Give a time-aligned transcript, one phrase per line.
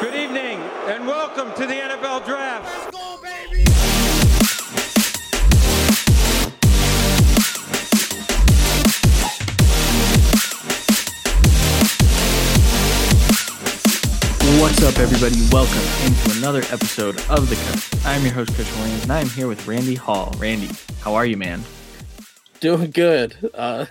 [0.00, 2.64] Good evening and welcome to the NFL Draft.
[2.64, 3.64] Let's go, baby!
[14.60, 15.36] What's up, everybody?
[15.52, 18.06] Welcome into another episode of The Cut.
[18.06, 20.34] I'm your host, Chris Williams, and I'm here with Randy Hall.
[20.38, 20.70] Randy,
[21.02, 21.62] how are you, man?
[22.60, 23.36] Doing good.
[23.52, 23.84] Uh,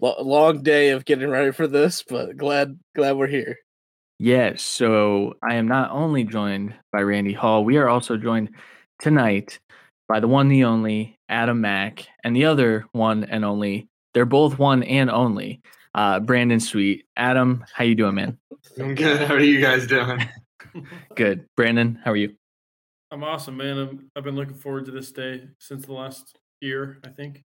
[0.00, 3.58] lo- long day of getting ready for this, but glad glad we're here.
[4.18, 8.50] Yes, so I am not only joined by Randy Hall, we are also joined
[9.00, 9.58] tonight
[10.08, 13.88] by the one, the only Adam Mack, and the other one and only.
[14.12, 15.60] They're both one and only.
[15.94, 17.06] Uh, Brandon Sweet.
[17.16, 18.38] Adam, how you doing, man?
[18.78, 19.20] I'm good.
[19.22, 20.20] How are you guys doing?
[21.14, 21.46] Good.
[21.56, 22.34] Brandon, how are you?
[23.12, 23.78] I'm awesome, man.
[23.78, 27.44] I'm, I've been looking forward to this day since the last year, I think.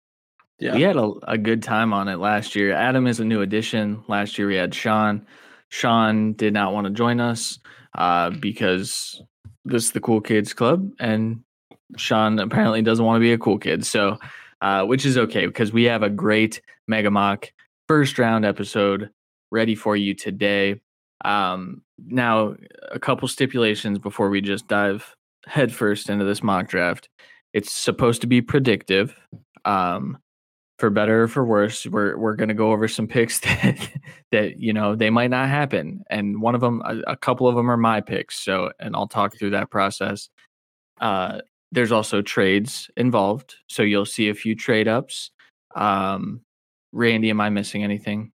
[0.58, 0.74] Yeah.
[0.74, 2.72] We had a, a good time on it last year.
[2.72, 4.04] Adam is a new addition.
[4.08, 5.26] Last year we had Sean.
[5.74, 7.58] Sean did not want to join us
[7.98, 9.20] uh, because
[9.64, 11.42] this is the Cool Kids Club, and
[11.96, 13.84] Sean apparently doesn't want to be a cool kid.
[13.84, 14.18] So,
[14.60, 17.50] uh, which is okay because we have a great Mega Mock
[17.88, 19.10] first round episode
[19.50, 20.80] ready for you today.
[21.24, 22.54] Um, now,
[22.92, 27.08] a couple stipulations before we just dive headfirst into this mock draft.
[27.52, 29.16] It's supposed to be predictive.
[29.64, 30.18] Um,
[30.78, 33.90] for better or for worse, we're we're gonna go over some picks that
[34.32, 37.54] that you know they might not happen, and one of them, a, a couple of
[37.54, 38.42] them are my picks.
[38.42, 40.28] So, and I'll talk through that process.
[41.00, 41.40] Uh,
[41.72, 45.30] there's also trades involved, so you'll see a few trade ups.
[45.74, 46.40] Um,
[46.92, 48.32] Randy, am I missing anything?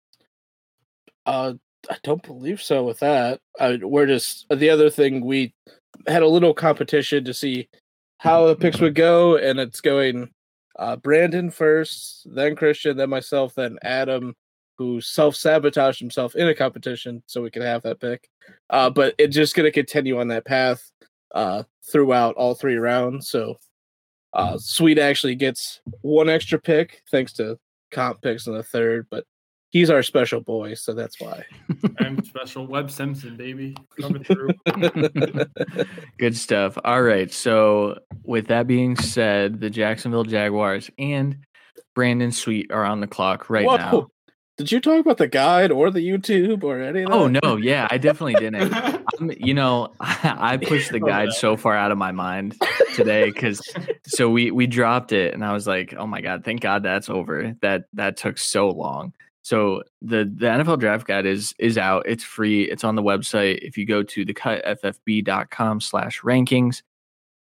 [1.25, 1.55] Uh,
[1.91, 2.85] I don't believe so.
[2.85, 5.55] With that, I, we're just the other thing we
[6.07, 7.69] had a little competition to see
[8.19, 10.31] how the picks would go, and it's going
[10.81, 14.35] uh, Brandon first, then Christian, then myself, then Adam,
[14.79, 18.31] who self sabotaged himself in a competition so we could have that pick.
[18.71, 20.91] Uh, but it's just going to continue on that path
[21.35, 23.29] uh, throughout all three rounds.
[23.29, 23.57] So
[24.33, 27.59] uh, Sweet actually gets one extra pick thanks to
[27.91, 29.25] comp picks in the third, but
[29.71, 31.45] he's our special boy, so that's why.
[32.01, 32.67] I'm special.
[32.67, 33.77] Webb Simpson, baby.
[34.01, 34.51] Coming through.
[36.19, 36.79] Good stuff.
[36.85, 37.33] All right.
[37.33, 41.39] So, with that being said, the Jacksonville Jaguars and
[41.95, 43.77] Brandon Sweet are on the clock right Whoa.
[43.77, 44.09] now.
[44.59, 47.15] Did you talk about the guide or the YouTube or any of that?
[47.17, 48.75] Oh no, yeah, I definitely didn't.
[49.21, 51.35] Um, you know, I pushed the Oh, guide no.
[51.35, 52.57] so far out of my mind
[52.95, 53.61] today because
[54.07, 57.11] so we we dropped it and I was like, oh my god, thank God that's
[57.11, 57.55] over.
[57.61, 59.13] That that took so long.
[59.51, 62.05] So the the NFL draft guide is is out.
[62.07, 62.71] It's free.
[62.71, 63.59] It's on the website.
[63.63, 66.83] If you go to thecutffb.com slash rankings,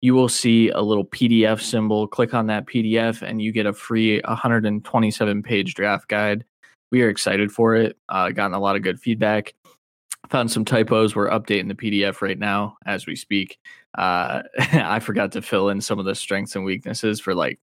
[0.00, 2.08] you will see a little PDF symbol.
[2.08, 6.46] Click on that PDF and you get a free 127 page draft guide.
[6.90, 7.98] We are excited for it.
[8.08, 9.52] Uh, gotten a lot of good feedback.
[10.30, 11.14] Found some typos.
[11.14, 13.58] We're updating the PDF right now as we speak.
[13.98, 17.60] Uh, I forgot to fill in some of the strengths and weaknesses for like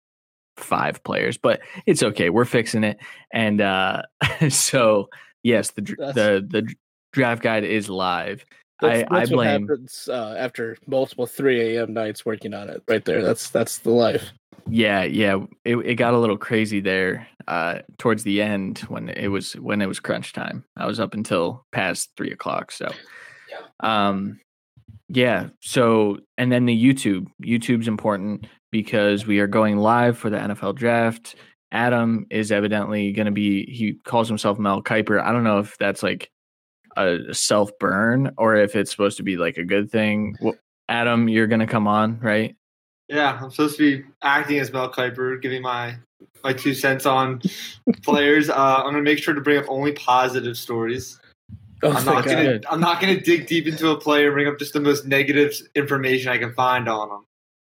[0.58, 2.30] five players, but it's okay.
[2.30, 2.98] We're fixing it.
[3.32, 4.04] And uh,
[4.50, 5.10] so,
[5.44, 6.78] yes, the the the dr-
[7.14, 8.46] draft guide is live.
[8.82, 9.68] That's, I, I that's what blame.
[9.68, 11.94] happens uh, after multiple 3 a.m.
[11.94, 12.84] nights working on it.
[12.90, 13.22] Right there.
[13.22, 14.32] That's that's the life.
[14.68, 15.38] Yeah, yeah.
[15.64, 19.82] It it got a little crazy there uh, towards the end when it was when
[19.82, 20.64] it was crunch time.
[20.76, 22.72] I was up until past three o'clock.
[22.72, 22.92] So,
[23.50, 23.60] yeah.
[23.80, 24.40] um,
[25.10, 25.50] yeah.
[25.62, 27.28] So and then the YouTube.
[27.44, 31.36] YouTube's important because we are going live for the NFL draft.
[31.72, 33.66] Adam is evidently going to be.
[33.66, 35.22] He calls himself Mel Kiper.
[35.22, 36.32] I don't know if that's like
[36.96, 40.38] a self burn or if it's supposed to be like a good thing.
[40.40, 40.56] Well,
[40.88, 42.56] Adam, you're going to come on, right?
[43.08, 45.96] Yeah, I'm supposed to be acting as Mel Kiper, giving my
[46.44, 47.42] my two cents on
[48.04, 48.50] players.
[48.50, 51.20] Uh, I'm gonna make sure to bring up only positive stories.
[51.86, 52.66] Oh, I'm not gonna God.
[52.70, 55.54] I'm not gonna dig deep into a player and bring up just the most negative
[55.76, 57.26] information I can find on them.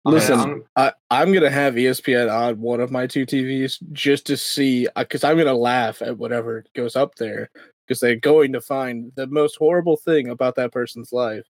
[0.06, 4.28] Listen, I'm- I, I'm gonna have E ESPN on one of my two TVs just
[4.28, 7.50] to see, because I'm gonna laugh at whatever goes up there,
[7.88, 11.46] because they're going to find the most horrible thing about that person's life,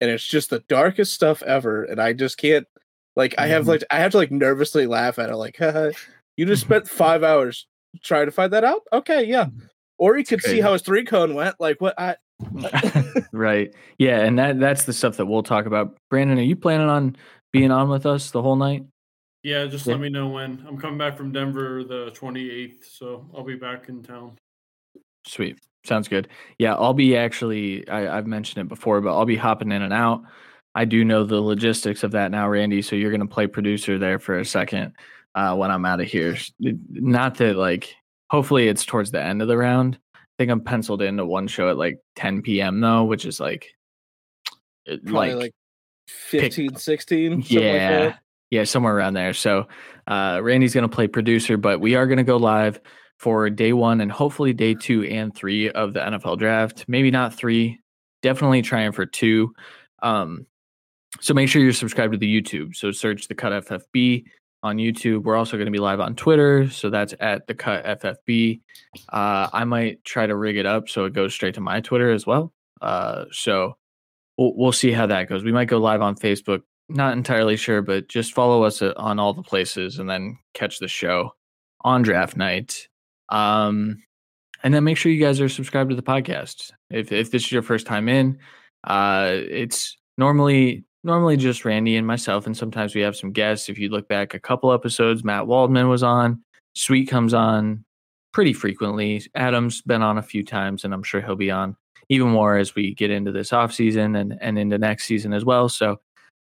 [0.00, 2.66] and it's just the darkest stuff ever, and I just can't,
[3.14, 3.68] like, I have Mhm.
[3.68, 5.90] like, I have to like nervously laugh at it, like, Haha,
[6.38, 7.66] you just spent five hours
[8.02, 8.80] trying to find that out.
[8.90, 9.46] Okay, yeah,
[10.02, 11.54] or you could see how his three cone went.
[11.60, 11.94] Like, what?
[11.96, 12.16] I
[13.32, 13.72] right.
[13.98, 15.96] Yeah, and that that's the stuff that we'll talk about.
[16.10, 17.14] Brandon, are you planning on
[17.52, 18.84] being on with us the whole night?
[19.44, 19.92] Yeah, just Yeah.
[19.92, 20.64] let me know when.
[20.66, 24.38] I'm coming back from Denver the 28th, so I'll be back in town.
[25.24, 25.60] Sweet.
[25.84, 26.26] Sounds good.
[26.58, 29.92] Yeah, I'll be actually I, I've mentioned it before, but I'll be hopping in and
[29.92, 30.22] out.
[30.74, 32.82] I do know the logistics of that now, Randy.
[32.82, 34.94] So you're gonna play producer there for a second
[35.36, 36.36] uh, when I'm out of here.
[36.58, 37.94] Not that like
[38.32, 39.98] hopefully it's towards the end of the round.
[40.14, 42.80] I think I'm penciled into one show at like 10 p.m.
[42.80, 43.68] though, which is like
[44.86, 45.52] It- Probably like,
[46.08, 47.30] 15, 16.
[47.30, 48.18] something like yeah that.
[48.50, 49.66] yeah somewhere around there so
[50.08, 52.80] uh randy's gonna play producer but we are gonna go live
[53.18, 57.32] for day one and hopefully day two and three of the nfl draft maybe not
[57.32, 57.78] three
[58.20, 59.54] definitely trying for two
[60.02, 60.44] um
[61.20, 64.24] so make sure you're subscribed to the youtube so search the cut ffb
[64.62, 67.84] on youtube we're also going to be live on twitter so that's at the cut
[68.00, 68.60] ffb
[69.10, 72.10] uh i might try to rig it up so it goes straight to my twitter
[72.10, 73.76] as well uh so
[74.36, 75.44] we'll, we'll see how that goes.
[75.44, 76.62] We might go live on Facebook.
[76.88, 80.78] Not entirely sure, but just follow us uh, on all the places and then catch
[80.78, 81.34] the show
[81.82, 82.88] on draft night.
[83.28, 84.02] Um,
[84.62, 86.72] and then make sure you guys are subscribed to the podcast.
[86.90, 88.38] If if this is your first time in,
[88.84, 93.68] uh, it's normally normally just Randy and myself, and sometimes we have some guests.
[93.68, 96.42] If you look back a couple episodes, Matt Waldman was on.
[96.74, 97.84] Sweet comes on
[98.32, 99.22] pretty frequently.
[99.34, 101.76] Adam's been on a few times, and I'm sure he'll be on
[102.08, 105.44] even more as we get into this off season and, and into next season as
[105.44, 105.68] well.
[105.68, 106.00] So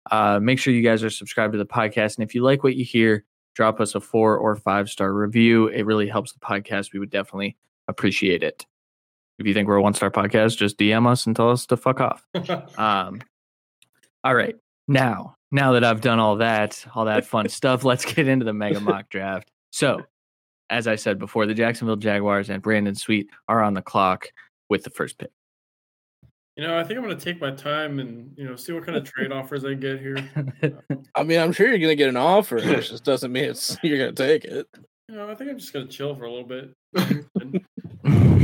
[0.10, 2.18] uh, make sure you guys are subscribed to the podcast.
[2.18, 3.26] And if you like what you hear,
[3.56, 5.68] drop us a four or five star review.
[5.68, 6.94] It really helps the podcast.
[6.94, 7.58] We would definitely
[7.88, 8.66] appreciate it.
[9.38, 11.78] If you think we're a one star podcast, just DM us and tell us to
[11.78, 12.26] fuck off.
[12.78, 13.22] Um,
[14.24, 14.56] all right.
[14.88, 18.54] Now, now that I've done all that, all that fun stuff, let's get into the
[18.54, 19.52] mega mock draft.
[19.72, 20.02] So,
[20.70, 24.28] as I said before, the Jacksonville Jaguars and Brandon Sweet are on the clock
[24.70, 25.32] with the first pick.
[26.56, 28.86] you know, I think I'm going to take my time and you know see what
[28.86, 30.18] kind of trade offers I get here.
[31.16, 32.58] I mean, I'm sure you're going to get an offer.
[32.58, 34.68] It just doesn't mean it's you're going to take it.
[35.08, 36.76] You know, I think I'm just going to chill for a little bit.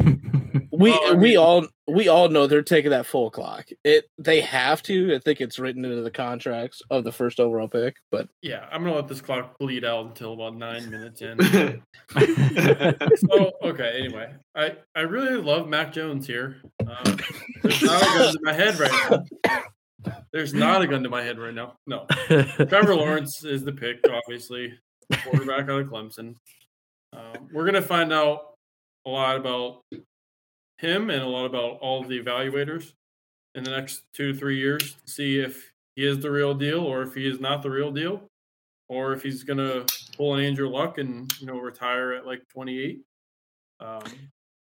[0.75, 3.68] And We Well, I we all we all know they're taking that full clock.
[3.83, 5.16] It they have to.
[5.16, 7.95] I think it's written into the contracts of the first overall pick.
[8.12, 11.38] But yeah, I'm going to let this clock bleed out until about nine minutes in.
[12.16, 17.18] So okay anyway i i really love mac jones here um,
[17.63, 19.25] there's not a gun to my head right
[20.04, 22.06] now there's not a gun to my head right now no
[22.68, 24.74] trevor lawrence is the pick obviously
[25.24, 26.36] quarterback out of clemson
[27.13, 28.54] um, we're gonna find out
[29.06, 29.81] a lot about
[30.85, 32.93] him and a lot about all the evaluators
[33.53, 36.79] in the next two to three years to see if he is the real deal
[36.79, 38.29] or if he is not the real deal
[38.89, 39.85] or if he's gonna
[40.15, 43.01] pull an Andrew Luck and you know retire at like 28.
[43.79, 44.03] Um,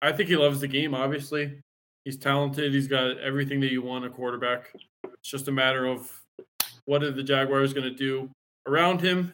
[0.03, 0.95] I think he loves the game.
[0.95, 1.61] Obviously,
[2.05, 2.73] he's talented.
[2.73, 4.73] He's got everything that you want a quarterback.
[5.05, 6.11] It's just a matter of
[6.85, 8.31] what are the Jaguars going to do
[8.67, 9.33] around him.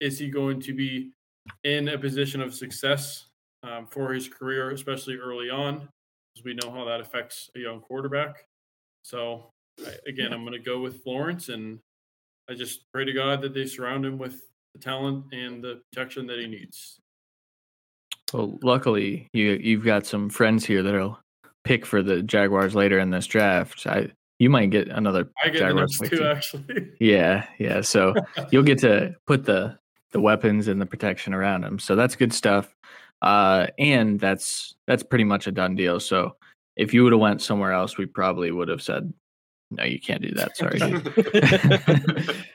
[0.00, 1.12] Is he going to be
[1.64, 3.26] in a position of success
[3.62, 5.88] um, for his career, especially early on?
[6.38, 8.44] Because we know how that affects a young quarterback.
[9.02, 9.50] So
[9.84, 11.80] I, again, I'm going to go with Lawrence and
[12.48, 14.42] I just pray to God that they surround him with
[14.74, 17.00] the talent and the protection that he needs.
[18.32, 21.18] well, luckily, you you've got some friends here that'll
[21.64, 23.86] pick for the Jaguars later in this draft.
[23.86, 26.24] I you might get another I get the Jaguars two too.
[26.24, 26.90] actually.
[27.00, 27.80] Yeah, yeah.
[27.80, 28.14] So
[28.50, 29.78] you'll get to put the
[30.12, 31.78] the weapons and the protection around him.
[31.78, 32.74] So that's good stuff.
[33.22, 35.98] Uh, and that's that's pretty much a done deal.
[36.00, 36.36] So
[36.76, 39.12] if you would have went somewhere else, we probably would have said,
[39.70, 42.34] "No, you can't do that." Sorry.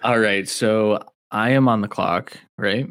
[0.02, 0.48] All right.
[0.48, 2.86] So I am on the clock, right?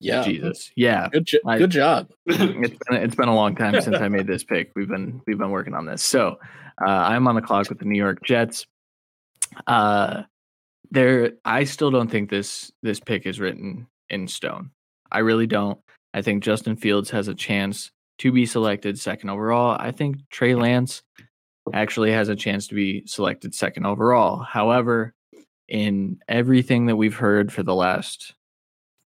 [0.00, 0.70] yeah, Jesus.
[0.76, 1.08] Yeah.
[1.08, 2.10] good jo- I- good job.
[2.26, 4.72] It's been it's been a long time since I made this pick.
[4.76, 6.02] We've been we've been working on this.
[6.02, 6.38] So
[6.80, 8.66] uh, I'm on the clock with the New York Jets.
[9.66, 10.22] Uh,
[10.90, 14.70] there, I still don't think this this pick is written in stone.
[15.10, 15.78] I really don't.
[16.14, 19.76] I think Justin Fields has a chance to be selected second overall.
[19.78, 21.02] I think Trey Lance
[21.72, 24.38] actually has a chance to be selected second overall.
[24.38, 25.14] However,
[25.68, 28.34] in everything that we've heard for the last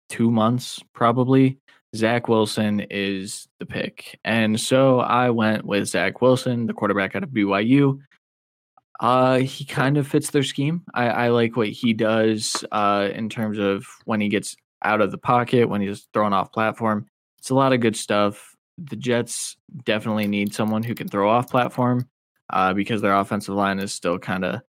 [0.09, 1.59] two months, probably,
[1.95, 4.19] Zach Wilson is the pick.
[4.25, 7.99] And so I went with Zach Wilson, the quarterback out of BYU.
[8.99, 10.83] Uh, he kind of fits their scheme.
[10.93, 15.11] I, I like what he does uh, in terms of when he gets out of
[15.11, 17.07] the pocket, when he's thrown off platform.
[17.39, 18.55] It's a lot of good stuff.
[18.77, 22.07] The Jets definitely need someone who can throw off platform
[22.51, 24.61] uh, because their offensive line is still kind of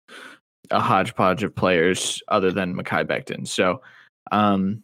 [0.72, 3.48] a hodgepodge of players other than Mekhi Becton.
[3.48, 3.82] So,
[4.32, 4.84] um,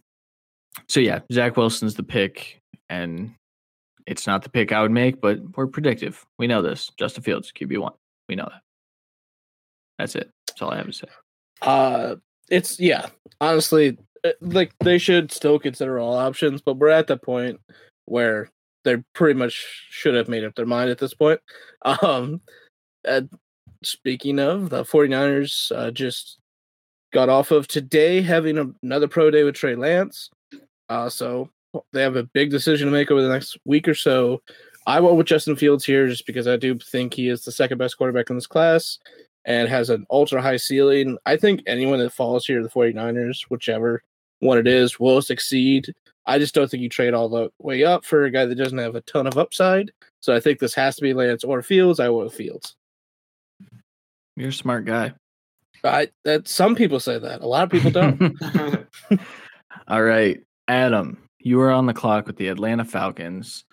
[0.88, 3.34] so yeah, Zach Wilson's the pick, and
[4.06, 6.26] it's not the pick I would make, but we're predictive.
[6.38, 6.92] We know this.
[6.98, 7.94] Justin Fields, QB one.
[8.28, 8.62] We know that.
[9.98, 10.30] That's it.
[10.48, 11.08] That's all I have to say.
[11.62, 12.16] Uh,
[12.50, 13.08] it's yeah.
[13.40, 13.98] Honestly,
[14.42, 17.60] like they should still consider all options, but we're at the point
[18.06, 18.50] where
[18.84, 21.40] they pretty much should have made up their mind at this point.
[21.84, 22.42] Um,
[23.08, 23.22] uh,
[23.84, 26.38] speaking of the 49ers, uh, just
[27.12, 30.30] got off of today having another pro day with Trey Lance.
[30.90, 31.50] Uh, so
[31.92, 34.44] they have a big decision to make over the next week or so.
[34.86, 37.80] I went with Justin Fields here just because I do think he is the second
[37.80, 39.00] best quarterback in this class.
[39.46, 41.18] and has an ultra high ceiling.
[41.26, 44.04] I think anyone that falls here, the 49ers, whichever
[44.42, 45.94] one it is, will succeed.
[46.26, 48.78] I just don't think you trade all the way up for a guy that doesn't
[48.78, 49.92] have a ton of upside.
[50.20, 52.00] So I think this has to be Lance or Fields.
[52.00, 52.76] I will Fields.
[54.36, 55.14] You're a smart guy.
[55.84, 57.42] I that some people say that.
[57.42, 58.38] A lot of people don't.
[59.88, 63.66] All right, Adam, you are on the clock with the Atlanta Falcons.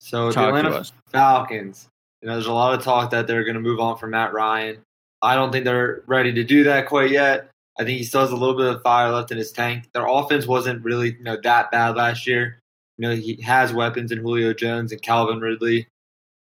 [0.00, 0.92] So the Talk to Atlanta us.
[1.12, 1.88] Falcons.
[2.22, 4.32] You know, there's a lot of talk that they're going to move on from Matt
[4.32, 4.78] Ryan.
[5.22, 7.50] I don't think they're ready to do that quite yet.
[7.78, 9.90] I think he still has a little bit of fire left in his tank.
[9.92, 12.60] Their offense wasn't really, you know, that bad last year.
[12.96, 15.86] You know, he has weapons in Julio Jones and Calvin Ridley.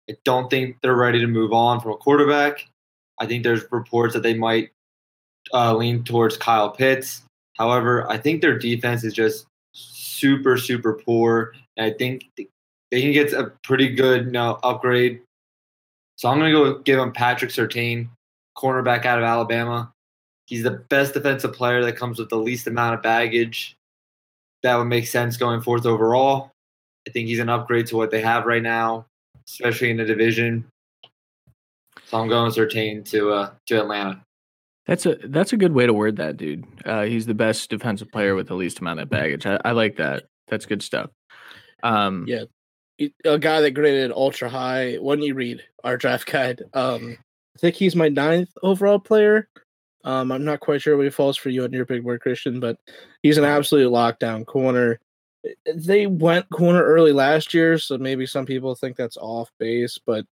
[0.10, 2.68] I don't think they're ready to move on from a quarterback.
[3.20, 4.70] I think there's reports that they might
[5.54, 7.24] uh, lean towards Kyle Pitts.
[7.58, 11.54] However, I think their defense is just super, super poor.
[11.78, 12.30] And I think
[12.92, 15.22] they can get a pretty good you know, upgrade.
[16.18, 18.10] So I'm going to go give him Patrick Surtain,
[18.58, 19.92] cornerback out of Alabama.
[20.48, 23.76] He's the best defensive player that comes with the least amount of baggage.
[24.64, 26.52] That would make sense going forth overall.
[27.08, 29.06] I think he's an upgrade to what they have right now,
[29.48, 30.66] especially in the division.
[32.06, 34.22] So I'm going Surtain to uh, to Atlanta.
[34.88, 36.66] That's a that's a good way to word that, dude.
[36.86, 39.46] Uh, he's the best defensive player with the least amount of baggage.
[39.46, 40.26] I, I like that.
[40.48, 41.10] That's good stuff.
[41.82, 42.44] Um, Yeah.
[43.26, 44.96] a guy that graded ultra high.
[44.96, 47.18] When you read our draft guide, um,
[47.56, 49.48] I think he's my ninth overall player.
[50.06, 52.60] Um, I'm not quite sure where he falls for you on your big word, Christian,
[52.60, 52.78] but
[53.24, 55.00] he's an absolute lockdown corner.
[55.74, 60.26] They went corner early last year, so maybe some people think that's off base, but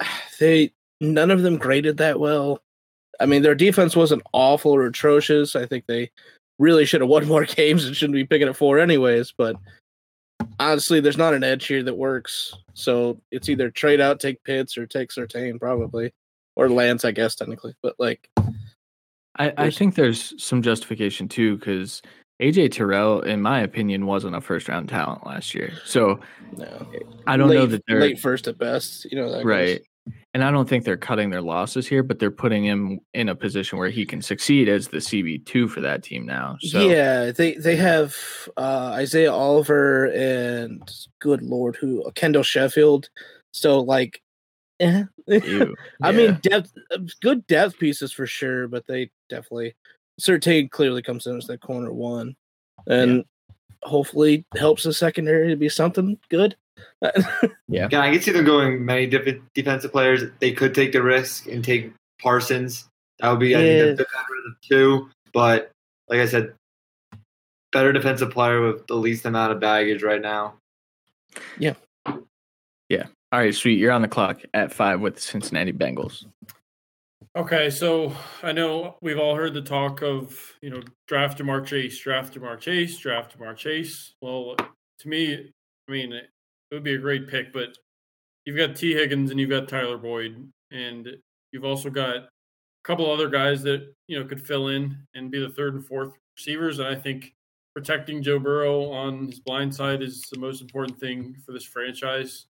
[0.40, 2.62] they none of them graded that well.
[3.20, 5.56] I mean, their defense wasn't awful or atrocious.
[5.56, 6.10] I think they
[6.58, 9.32] really should have won more games and shouldn't be picking at four anyways.
[9.38, 9.56] But
[10.58, 12.54] honestly, there's not an edge here that works.
[12.74, 16.12] So it's either trade out, take Pitts, or take Surtain probably,
[16.56, 17.74] or Lance, I guess technically.
[17.82, 18.28] But like,
[19.38, 22.02] I, I think there's some justification too, because
[22.40, 25.72] AJ Terrell, in my opinion, wasn't a first round talent last year.
[25.84, 26.20] So
[26.56, 26.86] no,
[27.26, 29.04] I don't late, know that they're late first at best.
[29.10, 29.44] You know that goes.
[29.44, 29.82] right.
[30.34, 33.34] And I don't think they're cutting their losses here, but they're putting him in a
[33.34, 36.56] position where he can succeed as the CB two for that team now.
[36.60, 38.14] So yeah, they they have
[38.56, 40.80] uh, Isaiah Oliver and
[41.20, 43.08] good lord, who Kendall Sheffield.
[43.52, 44.22] So like,
[44.78, 45.04] eh.
[45.28, 46.12] I Yeah.
[46.12, 49.74] mean, depth, uh, good depth pieces for sure, but they definitely
[50.20, 52.36] Surtain clearly comes in as the corner one,
[52.86, 53.24] and
[53.82, 56.56] hopefully helps the secondary to be something good.
[57.68, 60.22] Yeah, I can see them going many different defensive players.
[60.40, 61.92] They could take the risk and take
[62.22, 62.88] Parsons.
[63.18, 63.84] That would be, I Yeah.
[63.86, 65.10] think, the better of the two.
[65.32, 65.70] But
[66.08, 66.54] like I said,
[67.72, 70.54] better defensive player with the least amount of baggage right now.
[71.58, 71.74] Yeah.
[72.88, 73.06] Yeah.
[73.32, 73.78] All right, sweet.
[73.78, 76.24] You're on the clock at five with the Cincinnati Bengals.
[77.36, 81.98] Okay, so I know we've all heard the talk of, you know, draft Ja'Marr Chase,
[81.98, 84.14] draft Ja'Marr Chase, draft Ja'Marr Chase.
[84.22, 85.52] Well, to me,
[85.86, 86.30] I mean, it
[86.72, 87.76] would be a great pick, but
[88.46, 91.08] you've got Tee Higgins and you've got Tyler Boyd, and
[91.52, 92.28] you've also got a
[92.84, 96.14] couple other guys that, you know, could fill in and be the third and fourth
[96.38, 96.78] receivers.
[96.78, 97.34] And I think
[97.74, 102.46] protecting Joe Burrow on his blind side is the most important thing for this franchise.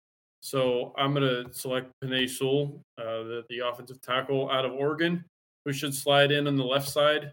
[0.44, 5.24] So I'm going to select Penei Sewell, uh, the, the offensive tackle out of Oregon,
[5.64, 7.32] who should slide in on the left side.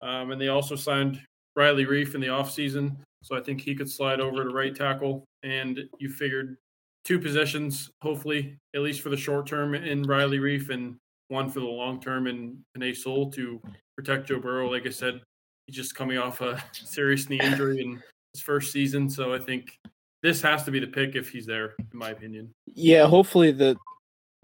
[0.00, 1.20] Um, and they also signed
[1.56, 2.96] Riley Reiff in the offseason.
[3.24, 5.24] So I think he could slide over to right tackle.
[5.42, 6.56] And you figured
[7.04, 10.94] two positions, hopefully, at least for the short term in Riley Reiff and
[11.28, 13.60] one for the long term in Penei Sewell to
[13.96, 14.70] protect Joe Burrow.
[14.70, 15.20] Like I said,
[15.66, 18.00] he's just coming off a serious knee injury in
[18.32, 19.10] his first season.
[19.10, 19.76] So I think
[20.22, 22.54] this has to be the pick if he's there, in my opinion.
[22.66, 23.76] Yeah, hopefully the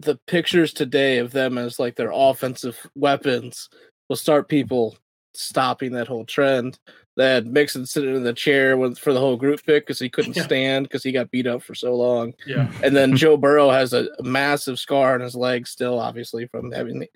[0.01, 3.69] the pictures today of them as like their offensive weapons
[4.07, 4.97] will start people
[5.33, 6.79] stopping that whole trend.
[7.17, 10.09] That had Mixon sitting in the chair with, for the whole group pick because he
[10.09, 10.43] couldn't Yeah.
[10.43, 12.33] stand because he got beat up for so long.
[12.47, 12.71] Yeah.
[12.81, 16.99] And then Joe Burrow has a massive scar on his leg still, obviously from having
[16.99, 17.09] the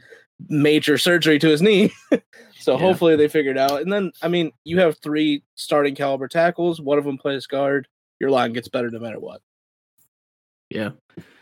[0.50, 1.94] major surgery to his knee.
[2.60, 2.80] so Yeah.
[2.80, 3.82] hopefully they figured out.
[3.82, 6.82] And then I mean, you have three starting caliber tackles.
[6.82, 7.88] One of them plays guard.
[8.20, 9.42] Your line gets better no matter what.
[10.70, 10.92] Yeah.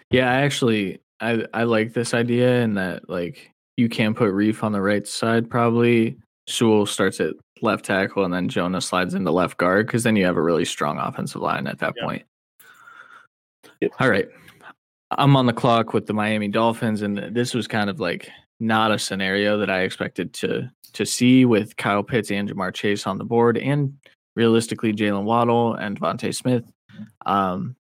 [0.09, 4.63] Yeah, I actually I I like this idea and that like you can put Reiff
[4.63, 6.17] on the right side probably.
[6.47, 10.25] Sewell starts at left tackle and then Jonah slides into left guard because then you
[10.25, 12.03] have a really strong offensive line at that Yeah.
[12.03, 12.23] point.
[13.79, 13.91] Yep.
[13.99, 14.27] All right.
[15.11, 18.91] I'm on the clock with the Miami Dolphins and this was kind of like not
[18.91, 23.17] a scenario that I expected to to see with Kyle Pitts and Ja'Marr Chase on
[23.17, 23.93] the board and
[24.35, 26.63] realistically Jaylen Waddle and DeVonta Smith.
[27.25, 27.75] Um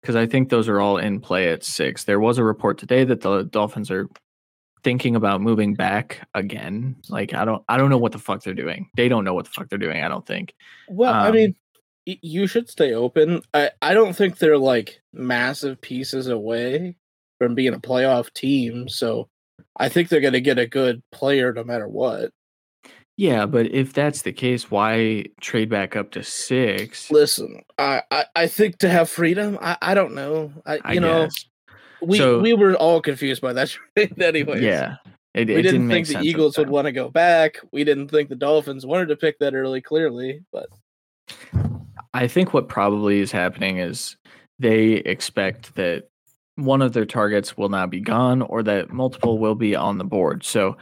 [0.00, 2.04] because I think those are all in play at six.
[2.04, 4.08] There was a report today that the Dolphins are
[4.84, 6.94] thinking about moving back again.
[7.08, 8.88] Like I don't I don't know what the fuck they're doing.
[8.96, 10.54] They don't know what the fuck they're doing, I don't think.
[10.88, 11.56] Well, I Um, mean,
[12.04, 13.42] you should stay open.
[13.52, 16.96] I, I don't think they're like massive pieces away
[17.38, 18.88] from being a playoff team.
[18.88, 19.28] So
[19.76, 22.30] I think they're going to get a good player no matter what.
[23.16, 27.10] Yeah, but if that's the case, why trade back up to 6?
[27.10, 30.52] Listen, I, I, I think to have freedom, I, I don't know.
[30.66, 31.44] I, I you know, guess.
[32.02, 34.62] we, So- we were all confused by that trade anyways.
[34.62, 34.96] Yeah.
[35.32, 37.58] It, We it didn't, didn't, think the Eagles would want to go back.
[37.70, 40.42] We didn't think the Dolphins wanted to pick that early, clearly.
[40.50, 40.68] But
[42.14, 44.16] I think what probably is happening is
[44.58, 46.04] they expect that
[46.54, 50.04] one of their targets will not be gone or that multiple will be on the
[50.04, 50.42] board.
[50.42, 50.78] So,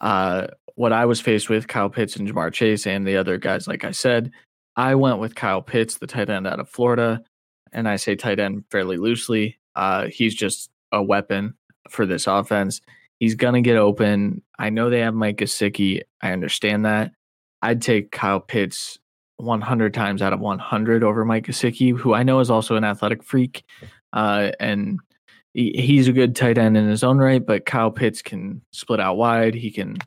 [0.00, 0.46] uh,
[0.80, 3.84] what I was faced with, Kyle Pitts and Ja'Marr Chase, and the other guys, like
[3.84, 4.30] I said,
[4.76, 7.22] I went with Kyle Pitts, the tight end out of Florida.
[7.70, 9.58] And I say tight end fairly loosely.
[9.76, 11.52] Uh, he's just a weapon
[11.90, 12.80] for this offense.
[13.18, 14.40] He's going to get open.
[14.58, 16.00] I know they have Mike Gesicki.
[16.22, 17.12] I understand that.
[17.60, 18.98] I'd take Kyle Pitts
[19.36, 23.22] 100 times out of 100 over Mike Gesicki, who I know is also an athletic
[23.22, 23.64] freak.
[24.14, 24.98] Uh, and
[25.52, 29.18] he's a good tight end in his own right, but Kyle Pitts can split out
[29.18, 29.54] wide.
[29.54, 29.98] He can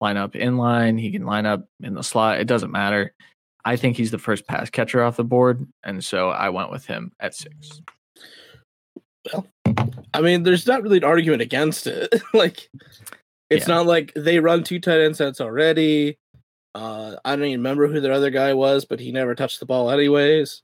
[0.00, 0.98] line up in line.
[0.98, 2.40] He can line up in the slot.
[2.40, 3.14] It doesn't matter.
[3.64, 5.66] I think he's the first pass catcher off the board.
[5.84, 7.82] And so I went with him at six.
[9.32, 9.46] Well,
[10.14, 12.22] I mean, there's not really an argument against it.
[12.34, 12.68] like,
[13.50, 13.74] it's Yeah.
[13.74, 16.16] not like they run two tight end sets already.
[16.74, 19.66] Uh, I don't even remember who their other guy was, but he never touched the
[19.66, 20.62] ball anyways.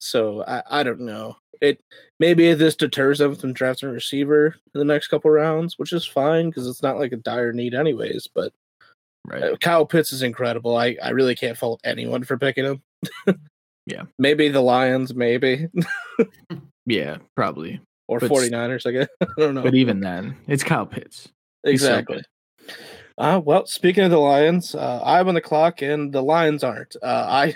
[0.00, 1.36] So I, I don't know.
[1.60, 1.80] It
[2.18, 6.06] maybe this deters them from drafting a receiver in the next couple rounds, which is
[6.06, 8.26] fine because it's not like a dire need anyways.
[8.34, 8.52] But
[9.26, 9.42] Right.
[9.42, 10.76] uh, Kyle Pitts is incredible.
[10.76, 12.82] I, I really can't fault anyone for picking him.
[13.86, 14.02] Yeah.
[14.18, 15.66] Maybe the Lions, maybe.
[16.86, 17.80] Yeah, probably.
[18.08, 19.08] or But s- 49ers, I guess.
[19.20, 19.62] I don't know.
[19.62, 21.24] But even then, it's Kyle Pitts.
[21.24, 22.22] so Exactly.
[23.18, 26.96] Uh, well, speaking of the Lions, uh, I'm on the clock and the Lions aren't.
[27.02, 27.54] Uh, I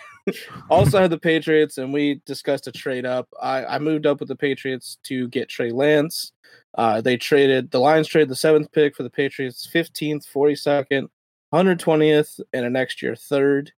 [0.70, 3.29] also had the Patriots, and we discussed a trade up.
[3.40, 6.33] I, I moved up with the Patriots to get Trey Lance.
[6.77, 11.09] Uh, they traded the Lions traded the seventh pick for the Patriots, 15th, 42nd,
[11.55, 13.73] 120th, and a next year third.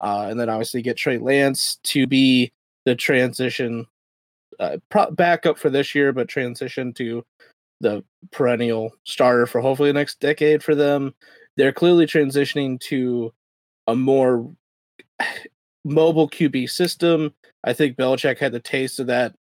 [0.00, 2.52] Uh, and then obviously get Trey Lance to be
[2.84, 3.86] the transition
[4.60, 7.24] uh, pro- backup for this year, but transition to
[7.80, 11.14] the perennial starter for hopefully the next decade for them.
[11.56, 13.32] They're clearly transitioning to
[13.86, 14.50] a more
[15.84, 17.34] mobile QB system.
[17.64, 19.34] I think Belichick had the taste of that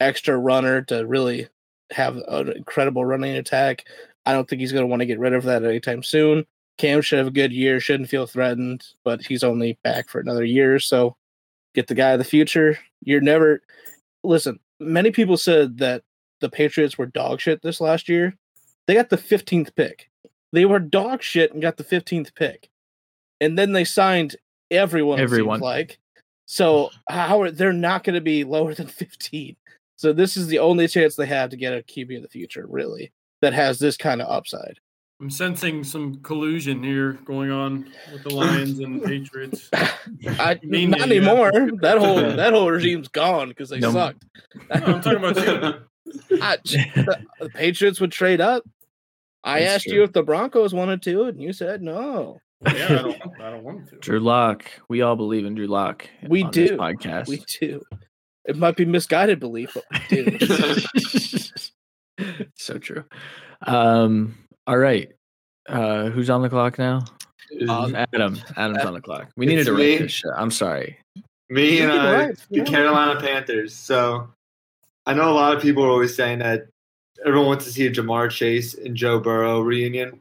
[0.00, 1.48] extra runner to really
[1.90, 3.84] have an incredible running attack.
[4.24, 6.46] I don't think he's going to want to get rid of that anytime soon.
[6.78, 10.44] Cam should have a good year, shouldn't feel threatened, but he's only back for another
[10.44, 10.78] year.
[10.78, 11.16] So
[11.74, 12.78] get the guy of the future.
[13.02, 13.62] You're never,
[14.22, 16.02] listen, many people said that
[16.40, 18.36] the Patriots were dog shit this last year.
[18.86, 20.10] They got the 15th pick.
[20.52, 22.68] They were dog shit and got the 15th pick.
[23.40, 24.36] And then they signed
[24.70, 25.60] everyone, everyone.
[25.60, 25.98] Like.
[26.46, 29.56] So how are they're not going to be lower than 15.
[29.96, 32.66] So this is the only chance they have to get a QB of the future,
[32.68, 34.78] really, that has this kind of upside.
[35.20, 39.70] I'm sensing some collusion here going on with the Lions and the Patriots.
[40.38, 41.50] I, mean not that you have anymore.
[41.52, 43.92] to- That whole that whole regime's gone because they No.
[43.92, 44.24] sucked.
[44.54, 46.38] No, I'm talking about you.
[46.42, 48.62] I- the, the Patriots would trade up.
[49.42, 49.94] I That's asked true.
[49.94, 52.38] you if the Broncos wanted to, and you said no.
[52.66, 53.06] Yeah, I don't.
[53.18, 53.96] want- I don't want to.
[53.96, 54.66] Drew Lock.
[54.88, 56.06] We all believe in Drew Lock.
[56.28, 56.76] We on this do.
[56.76, 57.28] podcast.
[57.28, 57.80] We do.
[58.44, 60.38] It might be misguided belief, but we do.
[62.54, 63.04] so true.
[63.66, 65.12] Um, all right.
[65.68, 67.04] Uh, who's on the clock now?
[67.68, 68.38] Adam.
[68.56, 69.28] Adam's on the clock.
[69.36, 69.92] We needed It's to me.
[69.92, 70.30] write this shit.
[70.36, 70.98] I'm sorry.
[71.48, 71.98] Me and You can
[72.30, 72.64] uh, the yeah.
[72.64, 73.74] Carolina Panthers.
[73.74, 74.28] So
[75.06, 76.66] I know a lot of people are always saying that
[77.24, 80.20] everyone wants to see a Ja'Marr Chase and Joe Burrow reunion,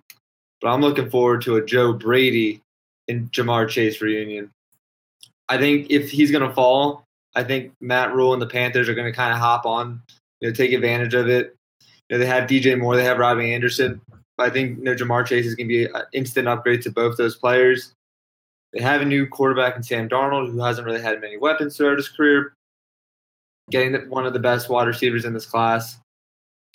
[0.62, 2.62] but I'm looking forward to a Joe Brady
[3.08, 4.51] and Ja'Marr Chase reunion.
[5.49, 7.03] I think if he's going to fall,
[7.36, 10.01] I think Matt Rhule and the Panthers are going to kind of hop on,
[10.41, 11.55] you know, take advantage of it.
[12.10, 13.99] You know, they have DJ Moore, they have Robbie Anderson.
[14.37, 17.17] I think you know, Ja'Marr Chase is going to be an instant upgrade to both
[17.17, 17.93] those players.
[18.73, 21.97] They have a new quarterback in Sam Darnold, who hasn't really had many weapons throughout
[21.97, 22.53] his career.
[23.71, 25.97] Getting one of the best wide receivers in this class.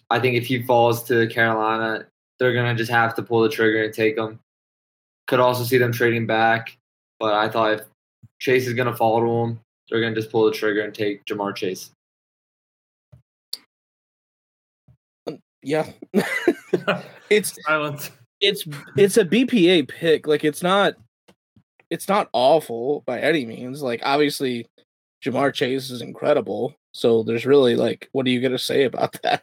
[0.09, 2.07] I think if he falls to Carolina,
[2.39, 4.41] they're going to just have to pull the trigger and take him.
[5.29, 6.77] Could also see them trading back,
[7.21, 7.81] but I thought if
[8.41, 10.95] Chase is going to fall to him, they're going to just pull the trigger and
[10.95, 11.91] take Ja'Marr Chase.
[15.27, 15.87] Um, yeah.
[17.31, 18.11] it's Silence.
[18.41, 18.67] it's
[18.97, 20.27] it's a BPA pick.
[20.27, 20.95] Like it's not
[21.89, 23.83] it's not awful by any means.
[23.83, 24.67] Like obviously
[25.25, 26.75] Ja'Marr Chase is incredible.
[26.93, 29.43] So there's really like what are you gonna say about that?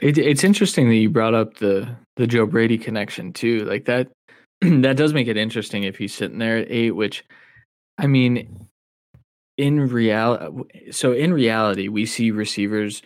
[0.00, 3.64] It, it's interesting that you brought up the the Joe Brady connection too.
[3.64, 4.08] Like that
[4.60, 6.92] that does make it interesting if he's sitting there at eight.
[6.92, 7.24] Which,
[7.98, 8.68] I mean,
[9.56, 13.02] in reality, so in reality, we see receivers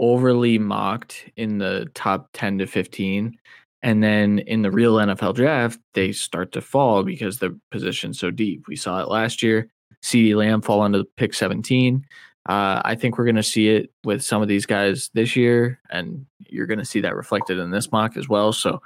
[0.00, 3.38] overly mocked in the top ten to fifteen,
[3.82, 8.30] and then in the real NFL draft, they start to fall because the position's so
[8.30, 8.66] deep.
[8.68, 9.68] We saw it last year.
[10.02, 12.04] CeeDee Lamb fall into pick seventeen.
[12.48, 15.80] Uh, I think we're going to see it with some of these guys this year,
[15.90, 18.52] and you're going to see that reflected in this mock as well.
[18.52, 18.80] So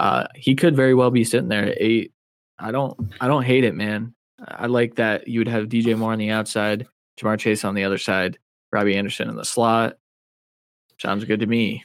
[0.00, 2.12] uh, he could very well be sitting there at eight.
[2.58, 4.14] I don't, I don't hate it, man.
[4.44, 6.86] I like that you would have DJ Moore on the outside,
[7.20, 8.38] Ja'Marr Chase on the other side,
[8.72, 9.98] Robbie Anderson in the slot.
[10.98, 11.84] Sounds good to me.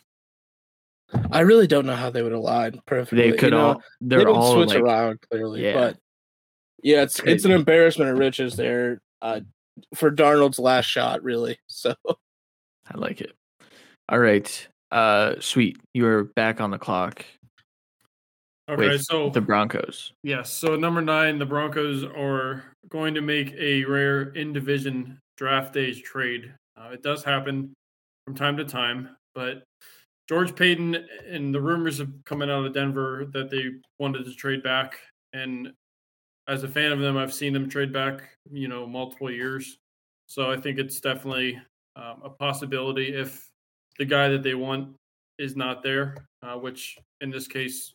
[1.31, 3.31] I really don't know how they would align perfectly.
[3.31, 3.65] They could you know?
[3.67, 5.73] all, they're they don't all switch like, around clearly, Yeah.
[5.73, 5.97] but
[6.83, 9.41] yeah, it's it's an embarrassment of riches there uh,
[9.93, 11.57] for Darnold's last shot, really.
[11.67, 13.33] So I like it.
[14.09, 15.77] All right, uh, sweet.
[15.93, 17.25] You are back on the clock
[18.69, 20.13] Okay, with so the Broncos.
[20.23, 20.51] Yes.
[20.51, 26.01] So number nine, the Broncos are going to make a rare in division draft days
[26.01, 26.53] trade.
[26.77, 27.73] Uh, it does happen
[28.31, 29.63] from time to time, but
[30.29, 30.95] George Paton
[31.27, 34.97] and the rumors of coming out of Denver that they wanted to trade back.
[35.33, 35.73] And
[36.47, 39.77] as a fan of them, I've seen them trade back, you know, multiple years.
[40.27, 41.59] So I think it's definitely
[41.97, 43.49] um, a possibility if
[43.99, 44.95] the guy that they want
[45.37, 47.91] is not there, uh, which in this case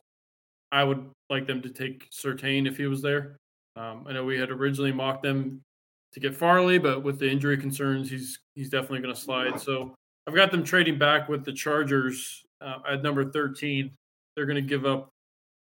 [0.71, 3.39] I would like them to take Surtain if he was there.
[3.77, 5.63] Um, I know we had originally mocked them
[6.13, 9.59] to get Farley, but with the injury concerns, he's he's definitely going to slide.
[9.59, 9.95] So
[10.27, 13.91] I've got them trading back with the Chargers uh, at number 13.
[14.35, 15.09] They're going to give up.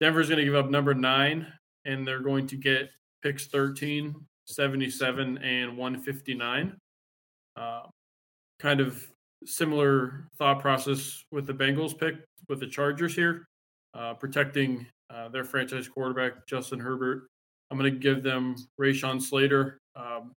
[0.01, 1.47] Denver's going to give up number nine,
[1.85, 2.91] and they're going to get
[3.23, 4.15] picks 13,
[4.47, 6.77] 77, and 159.
[7.57, 7.83] Uh,
[8.59, 9.07] kind of
[9.45, 12.17] similar thought process with the Bengals pick
[12.49, 13.47] with the Chargers here
[13.95, 17.29] uh, protecting uh, their franchise quarterback, Justin Herbert.
[17.71, 20.33] I'm going to give them Rashawn Slater, um,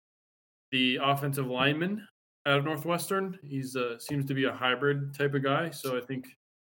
[0.71, 2.06] the offensive lineman
[2.45, 3.38] out of Northwestern.
[3.43, 6.27] He's uh, seems to be a hybrid type of guy, so I think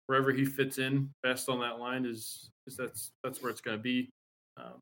[0.08, 3.78] wherever he fits in best on that line is is that's that's where it's going
[3.78, 4.10] to be.
[4.58, 4.80] Um,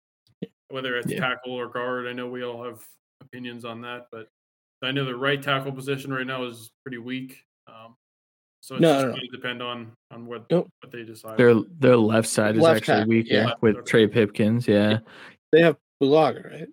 [0.70, 1.20] whether it's Yeah.
[1.20, 2.84] tackle or guard, I know we all have
[3.22, 4.28] opinions on that, but
[4.82, 7.42] I know the right tackle position right now is pretty weak.
[7.68, 7.96] Um,
[8.62, 9.16] so it's No, just no, no.
[9.16, 11.38] going to depend on on what Don't- what they decide.
[11.38, 13.54] Their their left side is actually tackle, weaker yeah.
[13.62, 13.86] with Okay.
[13.86, 14.68] Trey Pipkins.
[14.68, 15.00] Yeah,
[15.52, 16.68] they have Bulaga, right?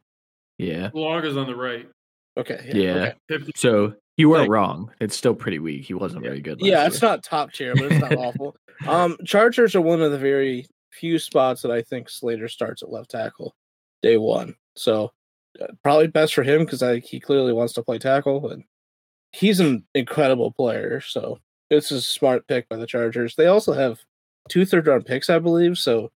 [0.58, 1.88] yeah, Log is on the right.
[2.36, 2.70] Okay.
[2.74, 3.12] Yeah.
[3.30, 3.44] okay.
[3.56, 4.90] So you weren't Like- wrong.
[5.00, 5.84] It's still pretty weak.
[5.84, 6.58] He wasn't very good.
[6.60, 7.10] Yeah, last it's year.
[7.10, 8.56] not top tier, but it's not awful.
[8.86, 12.90] Um, Chargers are one of the very few spots that I think Slater starts at
[12.90, 13.54] left tackle
[14.02, 14.54] day one.
[14.76, 15.12] So
[15.60, 18.64] uh, probably best for him because he clearly wants to play tackle, and
[19.32, 21.00] he's an incredible player.
[21.00, 21.38] So
[21.70, 23.34] it's a smart pick by the Chargers.
[23.36, 24.00] They also have
[24.48, 25.76] two third round picks, I believe.
[25.78, 26.10] So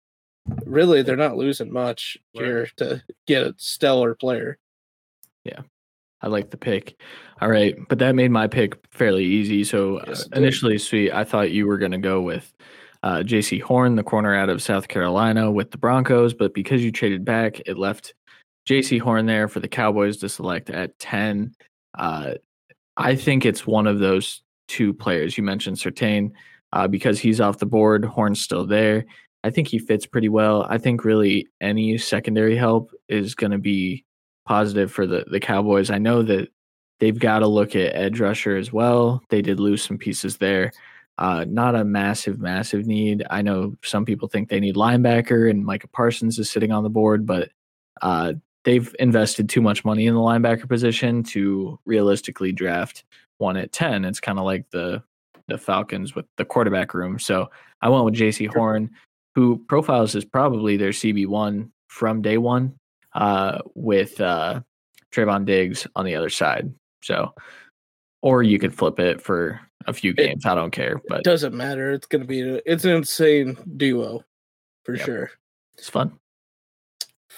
[0.66, 4.58] really, they're not losing much here to get a stellar player.
[6.22, 7.00] I like the pick.
[7.42, 9.64] All right, but that made my pick fairly easy.
[9.64, 12.54] So Yes, initially, sweet, I thought you were going to go with
[13.04, 16.34] uh, Jaycee Horn, the corner out of South Carolina, with the Broncos.
[16.34, 18.14] But because you traded back, it left
[18.70, 21.54] Jaycee Horn there for the Cowboys to select at ten.
[21.98, 22.36] Uh,
[22.98, 26.32] I think it's one of those two players you mentioned, Surtain,
[26.74, 28.06] uh, because he's off the board.
[28.06, 29.06] Horn's still there.
[29.44, 30.68] I think he fits pretty well.
[30.70, 34.06] I think really any secondary help is going to be
[34.46, 35.90] positive for the the Cowboys.
[35.90, 36.50] I know that
[37.00, 39.22] they've got to look at edge rusher as well.
[39.30, 40.72] They did lose some pieces there.
[41.18, 43.24] Uh, not a massive, massive need.
[43.30, 46.90] I know some people think they need linebacker, and Micah Parsons is sitting on the
[46.90, 47.50] board, but
[48.02, 53.04] uh, they've invested too much money in the linebacker position to realistically draft
[53.38, 54.06] one at ten.
[54.06, 55.04] It's kind of like the
[55.48, 57.20] the Falcons with the quarterback room.
[57.20, 57.50] So
[57.82, 58.90] I went with Jaycee Horn,
[59.36, 62.76] who profiles as probably their CB one from day one,
[63.14, 64.62] uh, with uh,
[65.12, 66.74] Trevon Diggs on the other side.
[67.04, 67.34] So,
[68.22, 70.46] or you could flip it for a few games.
[70.46, 71.92] I don't care, It doesn't matter.
[71.92, 74.24] It's gonna be a, it's an insane duo
[74.86, 75.06] for Yep.
[75.06, 75.32] sure.
[75.78, 76.20] it's fun.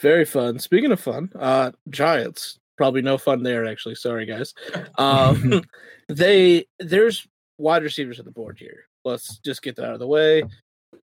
[0.01, 0.59] Very fun.
[0.59, 2.59] Speaking of fun, uh Giants.
[2.77, 3.95] Probably no fun there actually.
[3.95, 4.53] Sorry guys.
[4.97, 5.61] Um
[6.09, 7.25] they there's
[7.57, 8.87] wide receivers on the board here.
[9.05, 10.43] Let's just get that out of the way.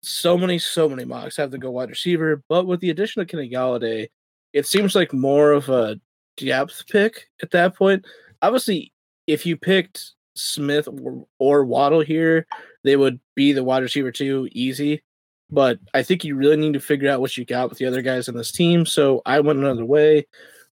[0.03, 3.27] So many, so many mocks have to go wide receiver, but with the addition of
[3.27, 4.07] Kenny Golladay,
[4.53, 5.99] it seems like more of a
[6.37, 8.05] depth pick at that point.
[8.41, 8.93] Obviously,
[9.27, 12.47] if you picked Smith or, or Waddle here,
[12.83, 15.03] they would be the wide receiver too, easy.
[15.49, 18.01] But I think you really need to figure out what you got with the other
[18.01, 18.85] guys in this team.
[18.85, 20.25] So I went another way.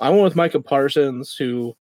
[0.01, 1.77] I went with Micah Parsons, who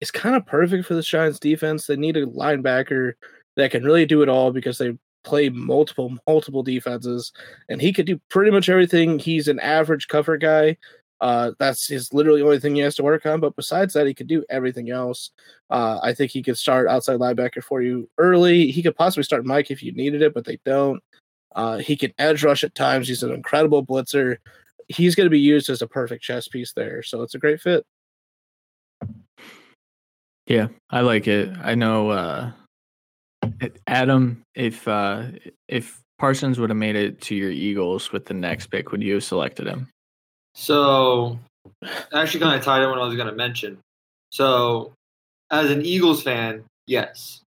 [0.00, 1.86] is kind of perfect for the Giants defense.
[1.86, 3.14] They need a linebacker
[3.56, 7.32] that can really do it all because they play multiple multiple defenses,
[7.68, 9.18] and he could do pretty much everything.
[9.18, 10.76] He's an average cover guy.
[11.20, 13.40] Uh, that's his literally only thing he has to work on.
[13.40, 15.30] But besides that, he could do everything else.
[15.68, 18.70] Uh, I think he could start outside linebacker for you early.
[18.70, 21.02] He could possibly start Mike if you needed it, but they don't.
[21.54, 23.08] Uh, he can edge rush at times.
[23.08, 24.38] He's an incredible blitzer.
[24.88, 27.02] He's going to be used as a perfect chess piece there.
[27.02, 27.84] So it's a great fit.
[30.46, 31.50] Yeah, I like it.
[31.62, 32.50] I know uh
[33.86, 35.26] Adam, if uh
[35.68, 39.14] if Parsons would have made it to your Eagles with the next pick, would you
[39.14, 39.88] have selected him?
[40.60, 41.38] So,
[42.12, 43.78] actually, kind of tied in what I was going to mention.
[44.30, 44.92] So,
[45.50, 47.40] as an Eagles fan, yes,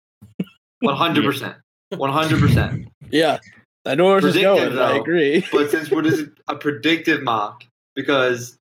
[0.80, 1.56] one hundred percent,
[1.90, 2.88] one hundred percent.
[3.10, 3.40] Yeah,
[3.84, 4.78] I know where this is going.
[4.78, 5.44] I agree.
[5.52, 7.62] But since what is a predictive mock,
[7.94, 8.56] because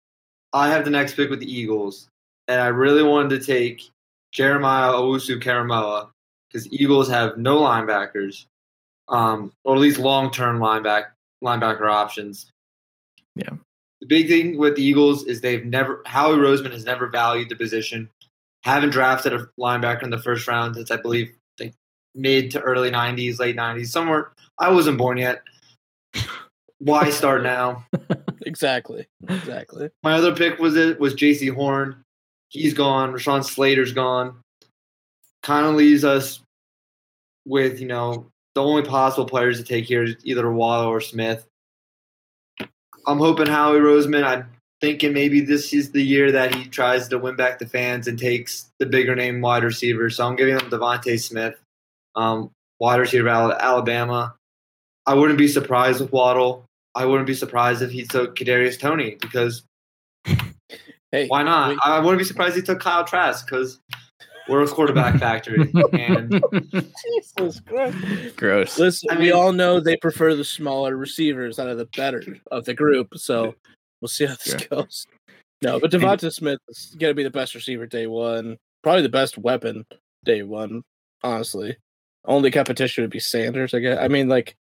[0.51, 2.09] I have the next pick with the Eagles,
[2.49, 3.81] and I really wanted to take
[4.33, 6.09] Jeremiah Owusu Koramoah
[6.51, 8.43] because Eagles have no linebackers,
[9.07, 12.51] um, or at least long-term lineback linebacker options.
[13.37, 13.51] Yeah.
[14.05, 17.55] The big thing with the Eagles is they've never Howie Roseman has never valued the
[17.55, 18.07] position.
[18.63, 21.73] Haven't drafted a linebacker in the first round since I believe like
[22.13, 24.31] mid to early '90s, late '90s, somewhere.
[24.59, 25.41] I wasn't born yet.
[26.77, 27.83] Why start now?
[28.45, 29.07] exactly.
[29.27, 29.89] Exactly.
[30.03, 32.03] My other pick was it was Jaycee Horn.
[32.49, 33.11] He's gone.
[33.11, 34.37] Rashawn Slater's gone.
[35.41, 36.41] Kind of leaves us
[37.47, 41.47] with you know the only possible players to take here is either Waddle or Smith.
[43.07, 44.23] I'm hoping Howie Roseman.
[44.23, 44.47] I'm
[44.81, 48.17] thinking maybe this is the year that he tries to win back the fans and
[48.19, 50.09] takes the bigger name wide receiver.
[50.09, 51.55] So I'm giving him DeVonta Smith,
[52.15, 54.35] um, wide receiver out of Alabama.
[55.05, 56.65] I wouldn't be surprised with Waddle.
[56.95, 59.63] I wouldn't be surprised if he took Kadarius Toney because
[61.11, 61.69] Hey, why not?
[61.69, 63.79] we- I wouldn't be surprised if he took Kyle Trask because
[64.47, 65.71] we're a quarterback factory.
[65.93, 66.31] And
[66.71, 68.35] Jesus Christ.
[68.35, 68.77] Gross.
[68.79, 72.65] Listen, I we all know they prefer the smaller receivers out of the better of
[72.65, 73.09] the group.
[73.15, 73.55] So
[74.01, 74.67] we'll see how this Sure.
[74.69, 75.07] goes.
[75.61, 78.57] No, but DeVonta Smith is going to be the best receiver day one.
[78.83, 79.85] Probably the best weapon
[80.23, 80.83] day one,
[81.23, 81.75] honestly.
[82.25, 83.97] Only competition would be Sanders, I guess.
[83.99, 84.55] I mean, like,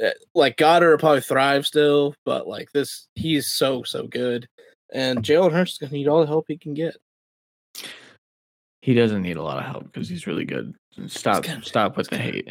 [0.00, 4.48] eh, like Goddard will probably thrive still, but like this, he's so, so good.
[4.92, 6.96] And Jalen Hurts is going to need all the help he can get.
[8.84, 10.74] He doesn't need a lot of help because he's really good.
[11.06, 12.50] Stop gonna- stop with the hate.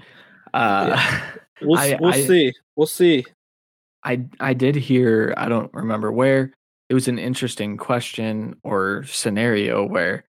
[0.55, 0.97] Uh
[1.61, 2.51] We'll, I- we'll I- see.
[2.75, 3.23] We'll see.
[4.03, 6.51] I I did hear I don't remember where
[6.89, 10.25] it was an interesting question or scenario where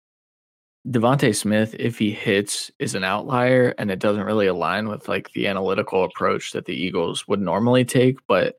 [0.88, 5.30] DeVonta Smith, if he hits, is an outlier and it doesn't really align with like
[5.34, 8.18] the analytical approach that the Eagles would normally take.
[8.28, 8.56] But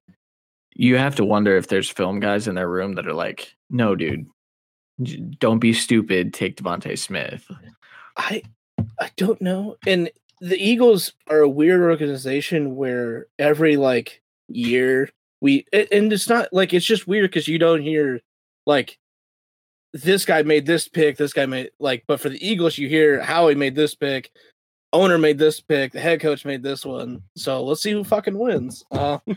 [0.76, 3.96] you have to wonder if there's film guys in their room that are like, no,
[3.96, 4.31] dude, j-
[5.38, 6.35] don't be stupid.
[6.35, 7.50] Take DeVonta Smith.
[8.16, 8.42] I
[9.00, 9.76] I don't know.
[9.87, 15.09] And the Eagles are a weird organization where every like year
[15.40, 18.20] we and it's not like it's just weird because you don't hear
[18.66, 18.98] like
[19.92, 23.20] this guy made this pick, this guy made like but for the Eagles you hear
[23.20, 24.31] Howie made this pick,
[24.92, 27.22] owner made this pick, the head coach made this one.
[27.37, 28.85] So let's see who fucking wins.
[28.90, 29.18] Uh,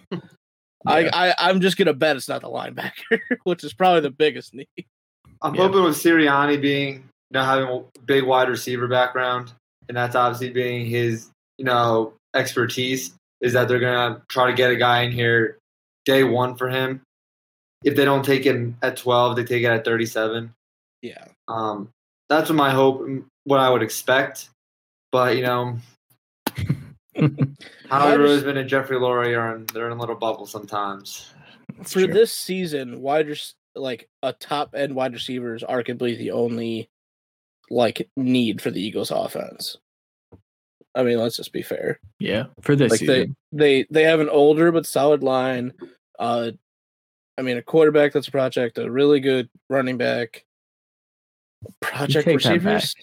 [0.87, 4.53] I, I I'm just gonna bet it's not the linebacker, which is probably the biggest
[4.53, 4.67] need.
[5.41, 5.61] I'm Yeah.
[5.63, 9.51] hoping with Sirianni being you know having a big wide receiver background,
[9.87, 14.71] and that's obviously being his you know expertise, is that they're gonna try to get
[14.71, 15.57] a guy in here
[16.05, 17.01] day one for him.
[17.83, 20.51] If they don't take him at 12, they take it at 37.
[21.01, 21.25] Yeah.
[21.47, 21.89] Um,
[22.29, 23.05] that's what my hope,
[23.43, 24.49] what I would expect.
[25.11, 25.77] But you know,
[27.15, 27.27] Howie
[27.91, 31.31] I just- Roseman and Jeffrey Lurie are in, they're in a little bubble sometimes.
[31.77, 32.13] That's for true.
[32.13, 33.39] this season, wide rec-
[33.75, 36.89] like a top end wide receiver is arguably the only
[37.69, 39.77] like need for the Eagles offense.
[40.93, 41.99] I mean, let's just be fair.
[42.19, 43.35] yeah, for this Like they season.
[43.51, 45.73] they they have an older but solid line.
[46.17, 46.51] Uh
[47.37, 50.45] I mean a quarterback that's a project, a really good running back.
[51.81, 52.63] Project take that back.
[52.63, 52.95] receivers.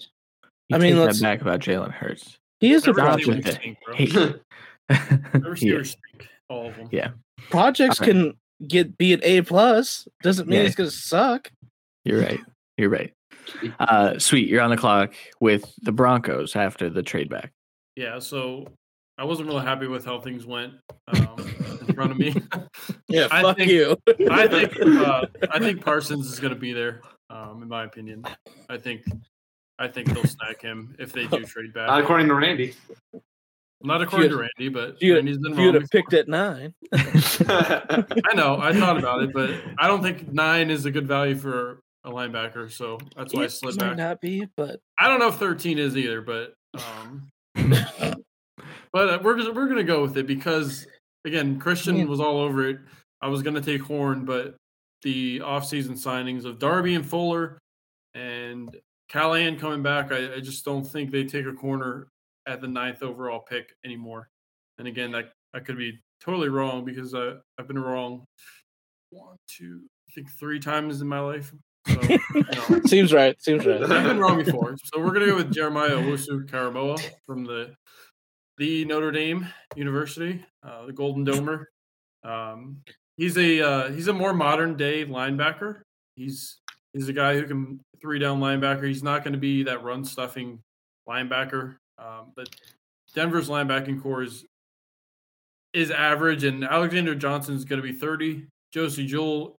[0.69, 2.37] You I mean, take let's- back about Jalen Hurts.
[2.59, 3.65] He is a Every Stop receiver with project.
[3.65, 4.07] it.
[4.07, 4.39] stink.
[4.89, 4.89] Hey.
[5.35, 5.83] Every yeah,
[6.49, 6.87] all of them.
[6.91, 7.09] Yeah.
[7.49, 8.15] Projects Alright.
[8.15, 8.33] can
[8.67, 10.07] get be an A plus.
[10.21, 10.65] Doesn't mean Yeah.
[10.65, 11.51] it's gonna suck.
[12.05, 12.39] You're right.
[12.77, 13.13] You're right.
[13.79, 14.47] Uh, sweet.
[14.49, 17.51] You're on the clock with the Broncos after the trade back.
[17.95, 18.67] Yeah, so
[19.17, 20.73] I wasn't really happy with how things went
[21.07, 21.35] um,
[21.87, 22.33] in front of me.
[23.07, 23.95] Yeah, I fuck think- you.
[24.31, 27.01] I think uh, I think Parsons is going to be there.
[27.29, 28.23] Um, in my opinion,
[28.69, 29.03] I think
[29.77, 31.87] I think they'll snag him if they do trade back.
[31.87, 32.73] Not according to Randy.
[33.83, 36.73] Not according to Randy, but you- Randy's been if you'd have picked at nine.
[36.93, 38.57] I know.
[38.61, 42.09] I thought about it, but I don't think nine is a good value for a
[42.11, 42.71] linebacker.
[42.71, 43.97] So that's why I It slid might back.
[43.97, 47.29] not be, but I don't know if thirteen is either, but um,
[48.91, 50.85] But uh, we're we're gonna go with it because
[51.25, 52.05] again, Christian Yeah.
[52.05, 52.79] was all over it.
[53.21, 54.55] I was gonna take Horn, but
[55.01, 57.57] the offseason signings of Darby and Fuller
[58.13, 58.75] and
[59.09, 62.07] Callahan coming back, I, I just don't think they take a corner
[62.47, 64.29] at the ninth overall pick anymore.
[64.77, 68.25] And again, that I could be totally wrong because I, I've been wrong
[69.11, 71.53] one, two, I think three times in my life.
[71.87, 73.39] So, you know, Seems right.
[73.41, 73.83] Seems right.
[73.83, 74.75] I've been wrong before.
[74.85, 77.75] So we're gonna go with Jeremiah Owusu Koramoah from the
[78.57, 81.65] the Notre Dame University, uh, the Golden Domer.
[82.23, 82.77] Um,
[83.17, 85.81] he's a uh, he's a more modern day linebacker.
[86.15, 86.57] He's
[86.93, 88.87] he's a guy who can three down linebacker.
[88.87, 90.59] He's not going to be that run stuffing
[91.07, 91.75] linebacker.
[92.03, 92.49] Um, but
[93.15, 94.45] Denver's linebacking core is
[95.73, 98.45] is average, and Alexander Johnson is going to be thirty.
[98.73, 99.55] Josey Jewell,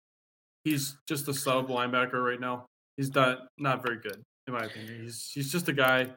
[0.65, 2.67] he's just a sub linebacker right now.
[2.97, 5.01] He's not not very good in my opinion.
[5.03, 6.09] He's he's just a guy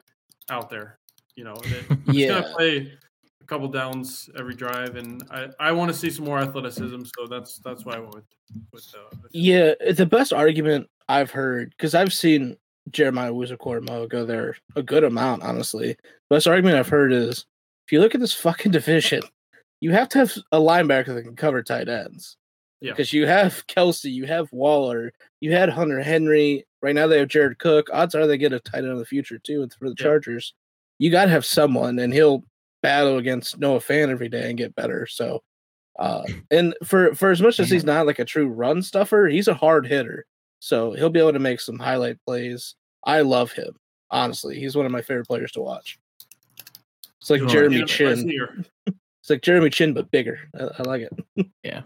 [0.50, 0.96] out there,
[1.36, 1.54] you know.
[1.54, 2.28] That he's Yeah.
[2.42, 2.92] gonna play
[3.40, 7.00] a couple downs every drive, and I, I want to see some more athleticism.
[7.16, 8.24] So that's that's why I went with
[8.72, 9.30] with, uh, with.
[9.32, 12.56] Yeah, the best argument I've heard because I've seen
[12.92, 15.42] Jeremiah Owusu Koramoah go there a good amount.
[15.42, 15.96] Honestly,
[16.28, 17.46] The best argument I've heard is
[17.86, 19.22] if you look at this fucking division,
[19.80, 22.36] you have to have a linebacker that can cover tight ends.
[22.80, 22.92] Yeah.
[22.92, 26.64] because you have Kelce, you have Waller, you had Hunter Henry.
[26.80, 27.88] Right now they have Jared Cook.
[27.92, 29.62] Odds are they get a tight end in the future too.
[29.62, 30.04] And for the Yeah.
[30.04, 30.54] Chargers,
[31.00, 32.44] you got to have someone, and he'll
[32.82, 35.06] battle against Noah Fant every day and get better.
[35.08, 35.42] So.
[35.98, 36.22] Uh,
[36.52, 39.54] and for for as much as he's not like a true run stuffer, he's a
[39.54, 40.24] hard hitter.
[40.60, 42.74] So he'll be able to make some highlight plays.
[43.04, 43.76] I love him.
[44.10, 45.98] Honestly, he's one of my favorite players to watch.
[47.20, 48.64] It's like You Jeremy Chinn.
[49.20, 50.38] It's like Jeremy Chinn, but bigger.
[50.58, 51.02] I, I like
[51.36, 51.46] it.
[51.62, 51.82] Yeah.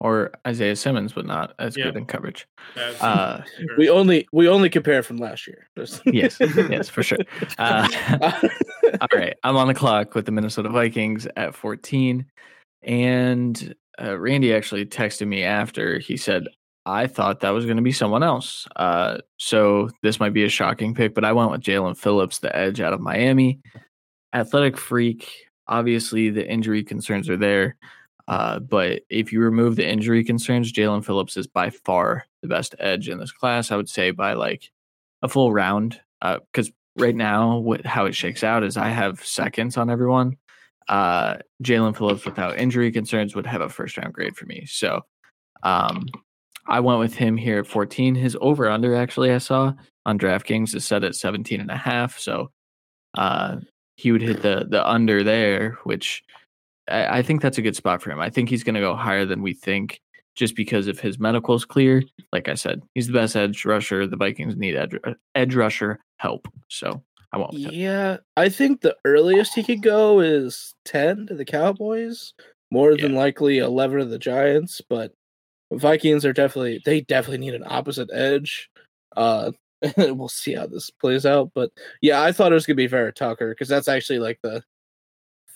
[0.00, 1.84] Or Isaiah Simmons, but not as Yeah.
[1.84, 2.46] good in coverage.
[2.74, 3.44] That's- Uh,
[3.76, 5.68] We only we only compare from last year.
[6.06, 7.18] Yes, yes, for sure.
[7.58, 7.88] Uh,
[9.00, 12.24] all right, I'm on the clock with the Minnesota Vikings at 14,
[12.82, 15.98] and uh, Randy actually texted me after.
[15.98, 16.48] He said,
[16.88, 20.48] "I thought that was going to be someone else." Uh, so this might be a
[20.48, 23.60] shocking pick, but I went with Jaelan Phillips, the edge out of Miami,
[24.32, 25.28] athletic freak.
[25.68, 27.76] Obviously, the injury concerns are there.
[28.26, 32.74] Uh, but if you remove the injury concerns, Jaelan Phillips is by far the best
[32.78, 33.70] edge in this class.
[33.70, 34.70] I would say by like
[35.22, 36.00] a full round.
[36.20, 40.36] Because right now, what, how it shakes out is I have seconds on everyone.
[40.88, 44.64] Uh, Jaelan Phillips, without injury concerns, would have a first round grade for me.
[44.66, 45.02] So
[45.62, 46.06] um,
[46.68, 48.14] I went with him here at 14.
[48.14, 49.72] His over under, actually, I saw
[50.06, 52.18] on DraftKings is set at 17 and a half.
[52.18, 52.50] So
[53.16, 53.56] uh,
[53.96, 56.22] he would hit the the under there, which
[56.88, 58.20] I, I think that's a good spot for him.
[58.20, 60.00] I think he's going to go higher than we think
[60.36, 62.02] just because if his medical's clear.
[62.32, 64.06] Like I said, he's the best edge rusher.
[64.06, 64.94] The Vikings need edge,
[65.34, 66.46] edge rusher help.
[66.68, 67.02] So
[67.32, 67.54] I won't.
[67.54, 72.34] yeah, I think the earliest he could go is ten to the Cowboys.
[72.70, 75.12] More than likely eleven to the Giants, but
[75.72, 78.70] Vikings are definitely they definitely need an opposite edge.
[79.16, 79.52] Uh,
[79.96, 83.12] we'll see how this plays out, but yeah, I thought it was gonna be Vera
[83.12, 84.62] Tucker because that's actually like the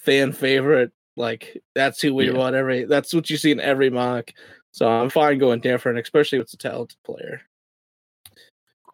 [0.05, 0.93] fan favorite.
[1.17, 2.37] Like that's who we Yeah.
[2.37, 2.85] want every.
[2.85, 4.31] That's what you see in every mock.
[4.73, 7.43] So I'm fine going different, especially it's a talented player.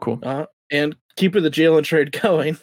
[0.01, 0.19] Cool.
[0.23, 2.59] Uh, and keeping the Jalen trade going,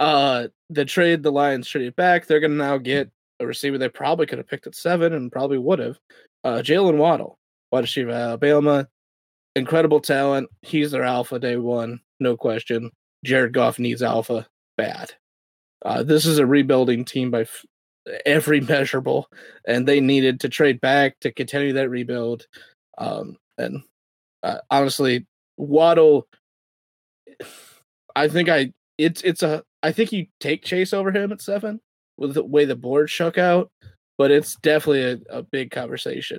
[0.00, 3.88] uh, the trade the Lions traded back, they're going to now get a receiver they
[3.88, 5.98] probably could have picked at seven and probably would have.
[6.44, 7.38] Uh, Jaylen Waddle,
[7.70, 8.88] wide receiver, Alabama,
[9.54, 10.48] incredible talent.
[10.62, 12.90] He's their alpha day one, no question.
[13.24, 15.12] Jared Goff needs alpha bad.
[15.84, 17.64] Uh, this is a rebuilding team by f-
[18.24, 19.28] every measurable,
[19.66, 22.46] and they needed to trade back to continue that rebuild.
[22.98, 23.82] Um, and
[24.42, 25.26] uh, honestly,
[25.56, 26.26] Waddle
[28.14, 31.80] I think I it's it's a I think you take Chase over him at seven
[32.16, 33.70] with the way the board shook out,
[34.18, 36.38] but it's definitely a, a big conversation.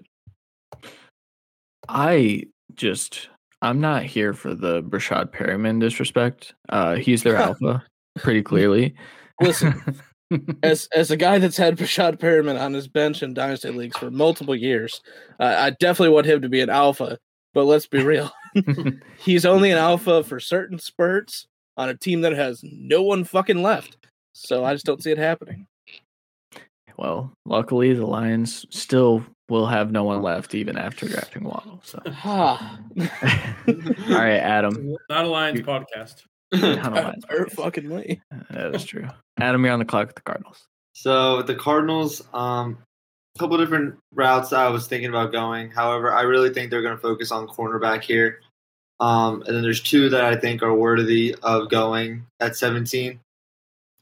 [1.89, 2.43] I
[2.75, 3.29] just
[3.61, 6.53] I'm not here for the Breshad Perriman disrespect.
[6.69, 7.83] Uh, he's their alpha,
[8.17, 8.95] pretty clearly.
[9.41, 9.81] Listen,
[10.63, 14.11] as as a guy that's had Rashad Perriman on his bench in dynasty leagues for
[14.11, 15.01] multiple years,
[15.39, 17.17] uh, I definitely want him to be an alpha.
[17.53, 18.31] But let's be real,
[19.17, 23.63] he's only an alpha for certain spurts on a team that has no one fucking
[23.63, 23.97] left.
[24.33, 25.65] So I just don't see it happening.
[26.97, 31.81] well, luckily the Lions still will have no one left even after drafting Waddle.
[31.83, 32.59] So, all
[34.09, 34.95] right, Adam.
[35.09, 36.23] Not a Lions podcast.
[36.53, 37.51] Not a Lions podcast.
[37.51, 38.21] fucking way.
[38.49, 39.07] That is true.
[39.39, 40.65] Adam, you're on the clock with the Cardinals.
[40.93, 42.77] So the Cardinals, um,
[43.35, 45.69] a couple different routes I was thinking about going.
[45.69, 48.41] However, I really think they're going to focus on cornerback here.
[48.99, 53.19] Um, and then there's two that I think are worthy of going at 17.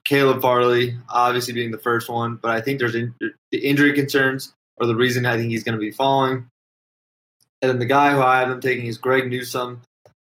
[0.05, 4.53] Caleb Farley, obviously being the first one, but I think there's in, the injury concerns
[4.79, 6.47] are the reason I think he's going to be falling.
[7.61, 9.81] And then the guy who I have him taking is Greg Newsome,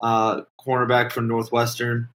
[0.00, 2.08] uh, cornerback from Northwestern.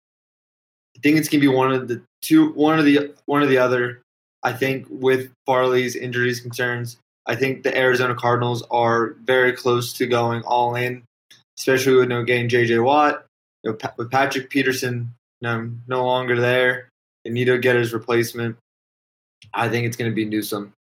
[0.95, 3.49] I think it's going to be one of the two, one of the one of
[3.49, 4.01] the other.
[4.43, 10.07] I think with Farley's injuries concerns, I think the Arizona Cardinals are very close to
[10.07, 11.03] going all in,
[11.57, 12.79] especially with no getting J.J.
[12.79, 13.25] Watt,
[13.63, 16.89] you know, with Patrick Peterson no no longer there.
[17.23, 18.57] They need to get his replacement.
[19.53, 20.73] I think it's going to be Newsome.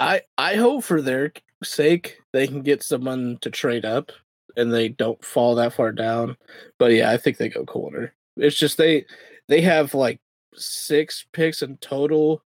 [0.00, 1.32] I I hope for their
[1.62, 4.12] sake they can get someone to trade up
[4.56, 6.36] and they don't fall that far down.
[6.78, 8.14] But yeah, I think they go corner.
[8.36, 9.04] It's just they
[9.48, 10.20] they have like
[10.54, 12.42] six picks in total,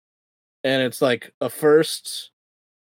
[0.64, 2.30] and it's like a first,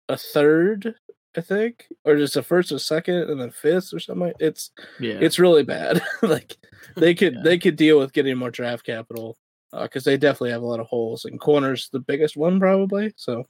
[0.09, 0.95] a third,
[1.37, 4.33] I think, or just a first, a second, and then fifth or something.
[4.41, 5.19] It's Yeah.
[5.21, 6.03] it's really bad.
[6.23, 6.57] like
[6.97, 7.41] they could Yeah.
[7.45, 9.37] they could deal with getting more draft capital
[9.73, 13.13] uh, because they definitely have a lot of holes and corners the biggest one probably.
[13.17, 13.47] So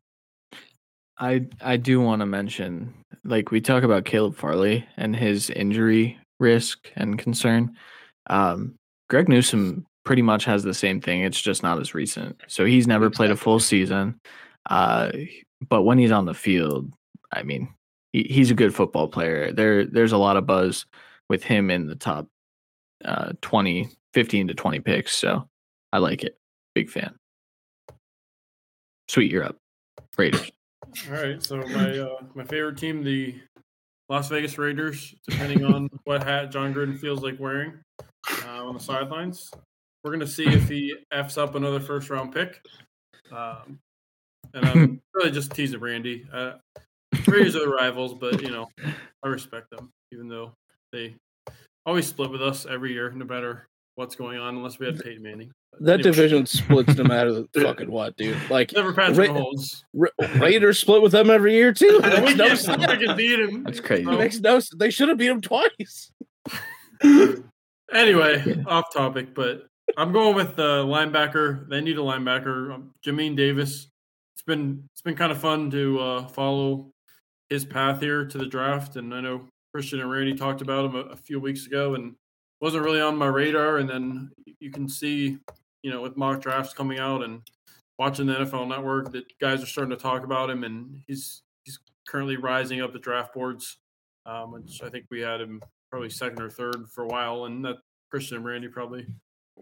[1.19, 2.95] I I do want to mention,
[3.25, 7.77] like we talk about Caleb Farley and his injury risk and concern.
[8.29, 8.77] Um,
[9.09, 11.23] Greg Newsome pretty much has the same thing.
[11.23, 12.41] It's just not as recent.
[12.47, 14.21] So he's never played a full season.
[14.71, 15.11] Uh,
[15.69, 16.93] but when he's on the field,
[17.33, 17.75] I mean,
[18.13, 19.53] he, he's a good football player.
[19.53, 20.87] There there's a lot of buzz
[21.29, 22.29] with him in the top
[23.05, 25.17] uh 20, 15 to 20 picks.
[25.17, 25.49] So
[25.93, 26.39] I like it.
[26.75, 27.15] Big fan.
[29.09, 29.57] Sweet, you're up.
[30.17, 30.51] Raiders.
[31.07, 33.35] All right, so my uh, my favorite team, the
[34.09, 37.75] Las Vegas Raiders, depending on what hat Jon Gruden feels like wearing
[38.45, 39.51] uh, on the sidelines.
[40.03, 42.61] We're gonna see if he f's up another first round pick.
[43.31, 43.79] Um,
[44.55, 46.27] and I'm really just teasing Randy.
[46.33, 46.53] Uh,
[47.27, 48.69] Raiders are the rivals, but you know
[49.23, 50.53] I respect them, even though
[50.93, 51.15] they
[51.85, 53.67] always split with us every year, no matter
[53.97, 55.51] what's going on, unless we had Peyton Manning.
[55.73, 58.37] But that division splits no matter the fucking what, dude.
[58.51, 59.85] Like never Patrick Ra- Mahomes.
[59.93, 60.09] Ra-
[60.41, 62.01] Raiders split with them every year too.
[62.03, 62.85] It we makes no can't sense.
[62.85, 63.63] fucking beat him.
[63.65, 64.05] That's crazy.
[64.05, 64.75] So- It makes no sense.
[64.79, 66.11] They should have beat him twice.
[67.91, 69.67] Anyway, off topic, but
[69.97, 71.67] I'm going with the linebacker.
[71.71, 72.75] They need a linebacker.
[72.75, 73.89] Um, Jamin Davis.
[74.35, 76.91] It's been it's been kind of fun to uh, follow
[77.49, 80.97] his path here to the draft, and I know Christian and Randy talked about him
[80.97, 82.15] a, a few weeks ago, and
[82.61, 83.79] wasn't really on my radar.
[83.79, 84.31] And then
[84.61, 85.39] you can see,
[85.83, 87.43] you know, with mock drafts coming out and
[87.99, 91.79] watching the NFL Network, that guys are starting to talk about him, and he's he's
[92.07, 93.79] currently rising up the draft boards.
[94.27, 97.65] Um, which I think we had him probably second or third for a while, and
[97.65, 97.77] that
[98.11, 99.07] Christian and Randy probably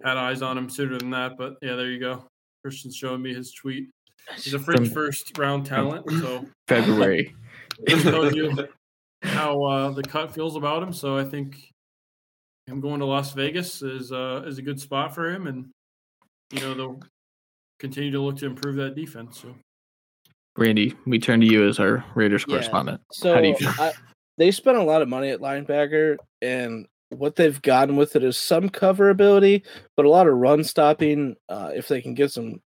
[0.04, 1.38] had eyes on him sooner than that.
[1.38, 2.24] But yeah, there you go.
[2.62, 3.90] Christian's showing me his tweet.
[4.34, 7.34] He's a fringe first round talent, so February.
[7.86, 8.66] this tells you
[9.22, 10.92] how uh, the cut feels about him.
[10.92, 11.72] So I think
[12.66, 15.70] him going to Las Vegas is uh, is a good spot for him, and
[16.52, 17.00] you know they'll
[17.78, 19.40] continue to look to improve that defense.
[19.40, 19.54] So
[20.56, 22.54] Randy, we turn to you as our Raiders Yeah.
[22.54, 23.00] correspondent.
[23.12, 23.72] So How do you feel?
[23.78, 23.92] I,
[24.38, 28.36] they spent a lot of money at linebacker, and what they've gotten with it is
[28.36, 29.62] some cover ability,
[29.96, 31.36] but a lot of run stopping.
[31.48, 32.60] Uh, if they can get some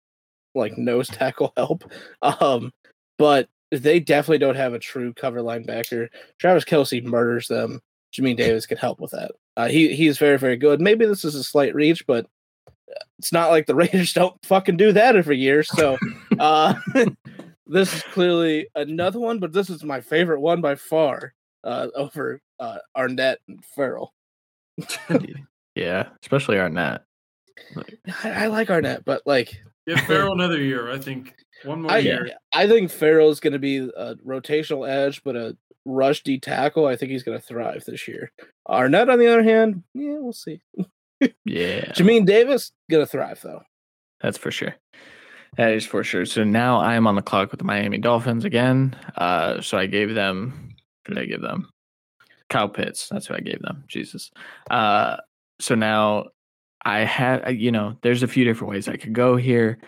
[0.55, 1.85] like nose tackle help,
[2.23, 2.73] um,
[3.19, 6.09] but they definitely don't have a true cover linebacker.
[6.39, 7.81] Travis Kelce murders them.
[8.13, 9.31] Jamin Davis can help with that.
[9.61, 10.81] Uh, he he's very very good.
[10.81, 12.27] Maybe this is a slight reach, but
[13.19, 15.63] it's not like the Raiders don't fucking do that every year.
[15.63, 15.99] So
[16.39, 16.75] uh,
[17.67, 22.41] this is clearly another one, but this is my favorite one by far uh, over
[22.59, 24.15] uh, Arnette and Ferrell.
[25.75, 27.01] yeah, especially Arnette.
[28.25, 30.91] I, I like Arnette, but like give Ferrell another year.
[30.91, 31.35] I think
[31.65, 32.31] one more I, year.
[32.55, 35.55] I think Ferrell's going to be a rotational edge, but a
[35.85, 36.87] rush D tackle.
[36.87, 38.33] I think he's going to thrive this year.
[38.69, 40.61] Arnette, on the other hand, yeah, we'll see.
[41.45, 43.63] Yeah, Jamin Davis going to thrive though.
[44.21, 44.75] that's for sure.
[45.57, 46.27] That is for sure.
[46.27, 48.97] So now I am on the clock with the Miami Dolphins again.
[49.17, 50.75] Uh, so I gave them.
[51.07, 51.69] What did I give them?
[52.51, 53.09] Cow Pitts.
[53.09, 53.85] That's what I gave them.
[53.89, 54.31] Jesus.
[54.71, 55.17] Uh,
[55.59, 56.27] so now
[56.85, 57.61] I had.
[57.61, 59.79] You know, there's a few different ways I could go here.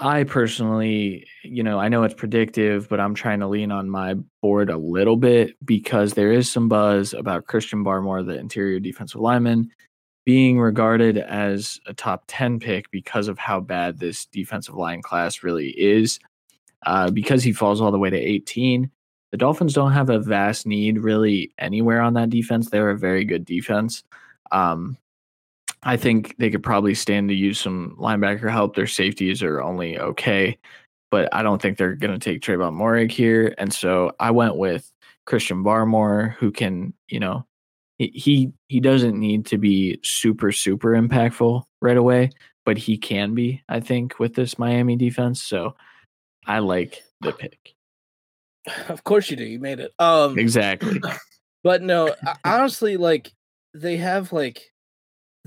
[0.00, 4.14] I personally, you know, I know it's predictive, but I'm trying to lean on my
[4.40, 9.20] board a little bit because there is some buzz about Christian Barmore, the interior defensive
[9.20, 9.70] lineman,
[10.24, 15.42] being regarded as a top 10 pick because of how bad this defensive line class
[15.42, 16.20] really is.
[16.86, 18.88] Uh, because he falls all the way to 18,
[19.32, 22.70] the Dolphins don't have a vast need really anywhere on that defense.
[22.70, 24.04] They're a very good defense.
[24.52, 24.96] Um,
[25.88, 28.76] I think they could probably stand to use some linebacker help.
[28.76, 30.58] Their safeties are only okay,
[31.10, 33.54] but I don't think they're going to take Trevon Moehrig here.
[33.56, 34.92] And so I went with
[35.24, 37.46] Christian Barmore, who can, you know,
[37.96, 42.32] he he, doesn't need to be super super impactful right away,
[42.66, 45.42] but he can be, I think, with this Miami defense.
[45.42, 45.74] So
[46.46, 47.74] I like the pick.
[48.90, 49.44] Of course you do.
[49.44, 49.94] You made it.
[49.98, 51.00] Um, Exactly.
[51.64, 52.14] But no,
[52.44, 53.32] honestly, like
[53.74, 54.70] they have like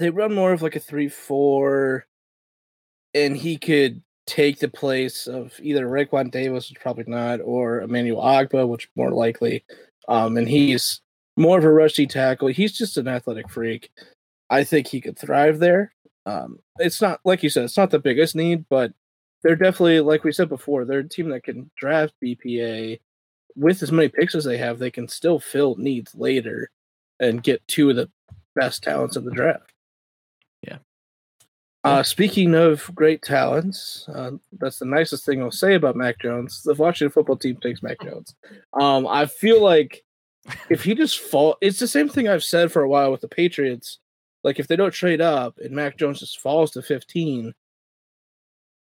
[0.02, 2.06] they run more of like a three four,
[3.14, 8.22] and he could take the place of either Raekwon Davis, which probably not, or Emmanuel
[8.22, 9.64] Ogbah, which more likely.
[10.08, 11.02] Um, and he's
[11.38, 12.48] more of a rushy tackle.
[12.50, 13.90] He's just an athletic freak.
[14.50, 15.94] I think he could thrive there.
[16.26, 18.94] Um, it's not like you said, it's not the biggest need, but
[19.44, 23.00] they're definitely like we said before, they're a team that can draft BPA
[23.56, 26.70] with as many picks as they have, they can still fill needs later
[27.20, 28.10] and get two of the
[28.56, 29.71] best talents of the draft.
[31.84, 36.62] Uh, speaking of great talents, uh, that's the nicest thing I'll say about Mac Jones.
[36.64, 38.36] The Washington football team takes Mac Jones.
[38.80, 40.04] Um, I feel like
[40.70, 43.28] if he just fall, it's the same thing I've said for a while with the
[43.28, 43.98] Patriots.
[44.44, 47.54] Like if they don't trade up and Mac Jones just falls to 15,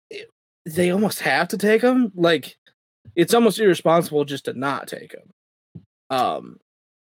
[0.10, 0.30] it-
[0.66, 2.12] they almost have to take him.
[2.16, 2.58] Like
[3.16, 5.84] it's almost irresponsible just to not take him.
[6.10, 6.58] Um,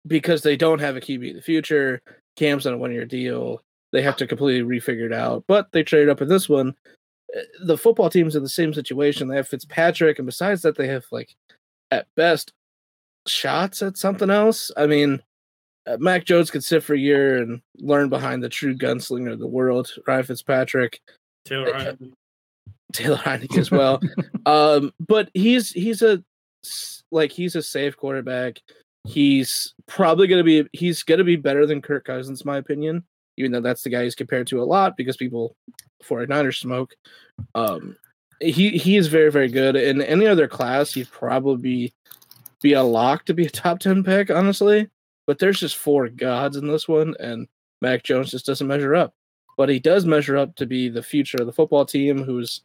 [0.07, 2.01] because they don't have a QB of the future.
[2.37, 3.61] Cam's on a one year deal.
[3.95, 5.45] They have to completely refigure it out.
[5.47, 6.75] But they traded up in this one.
[7.33, 9.29] Uh, The football team's in the same situation.
[9.29, 11.33] They have Fitzpatrick, and besides that, they have like
[11.91, 12.51] at best
[13.25, 14.69] shots at something else.
[14.75, 15.21] I mean,
[15.87, 19.39] uh, Mac Jones could sit for a year and learn behind the true gunslinger of
[19.39, 20.99] the world, Ryan Fitzpatrick.
[21.45, 22.11] Taylor Heinicke.
[22.91, 24.01] Taylor Heinicke as well.
[24.45, 26.21] um, but he's he's a
[27.11, 28.59] like he's a safe quarterback.
[29.05, 33.05] He's probably gonna be he's gonna be better than Kirk Cousins, in my opinion.
[33.37, 35.55] Even though that's the guy he's compared to a lot because people
[36.03, 36.95] 49ers smoke.
[37.53, 37.97] Um,
[38.39, 39.75] he he is very very good.
[39.75, 41.93] In any other class, he'd probably
[42.61, 44.89] be a lock to be a top ten pick, honestly.
[45.27, 47.47] But there's just four gods in this one, and
[47.81, 49.13] Mac Jones just doesn't measure up.
[49.57, 52.61] But he does measure up to be the future of the football team, who's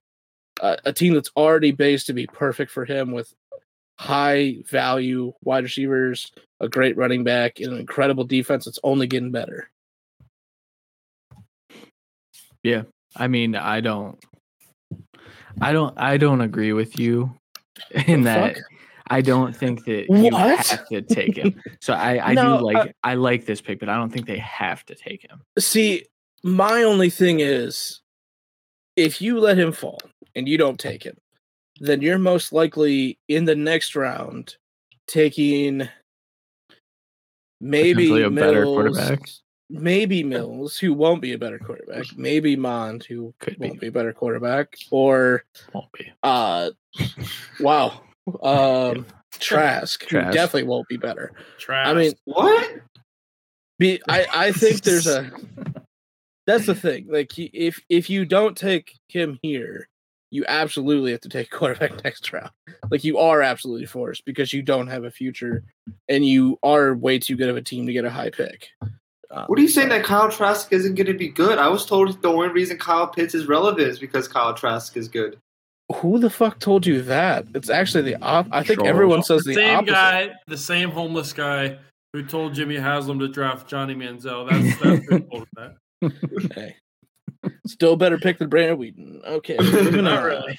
[0.61, 3.33] a, a team that's already based to be perfect for him with
[3.99, 9.31] high value wide receivers, a great running back, and an incredible defense that's only getting
[9.31, 9.71] better.
[13.17, 14.19] I mean, I don't
[15.61, 17.35] I don't I don't agree with you
[18.07, 18.65] in that fuck?
[19.09, 20.67] I don't think that you What?
[20.67, 21.61] have to take him.
[21.83, 24.27] So I, I No, do like uh, I like this pick, but I don't think
[24.27, 25.41] they have to take him.
[25.59, 26.05] See,
[26.43, 28.03] my only thing is
[28.97, 29.99] if you let him fall
[30.35, 31.17] and you don't take him,
[31.81, 34.57] then you're most likely in the next round
[35.07, 35.89] taking
[37.63, 39.21] maybe a better quarterback.
[39.71, 42.07] Maybe Mills, who won't be a better quarterback.
[42.17, 43.69] Maybe Mond, who Could be.
[43.69, 44.77] won't be a better quarterback.
[44.91, 46.13] Or Won't be.
[46.23, 46.71] uh
[47.61, 48.01] wow.
[48.43, 49.07] Um
[49.39, 51.33] Trask, who definitely won't be better.
[51.59, 51.87] Trash.
[51.87, 52.81] I mean, What?
[53.79, 55.31] be I, I think there's a
[56.47, 57.07] that's the thing.
[57.09, 59.89] Like if if you don't take him here,
[60.33, 62.51] you absolutely have to take quarterback next round.
[62.91, 65.63] Like you are absolutely forced because you don't have a future
[66.09, 68.67] and you are way too good of a team to get a high pick.
[69.33, 71.59] Um, What are you saying that Kyle Trask isn't going to be good?
[71.59, 75.09] I was told the only reason Kyle Pitts is relevant is because Kyle Trask is
[75.09, 75.39] good.
[75.97, 77.47] Who the fuck told you that?
[77.55, 78.47] It's actually the op.
[78.53, 78.89] I think Sure.
[78.89, 79.93] everyone says the the same opposite.
[79.93, 81.79] guy, the same homeless guy
[82.13, 84.49] who told Jimmy Haslam to draft Johnny Manziel.
[84.49, 86.53] That's that's who told him that.
[86.55, 86.77] Hey.
[87.67, 89.25] Still better pick than Brandon Weeden.
[89.27, 90.25] Okay, moving Not on.
[90.25, 90.59] really.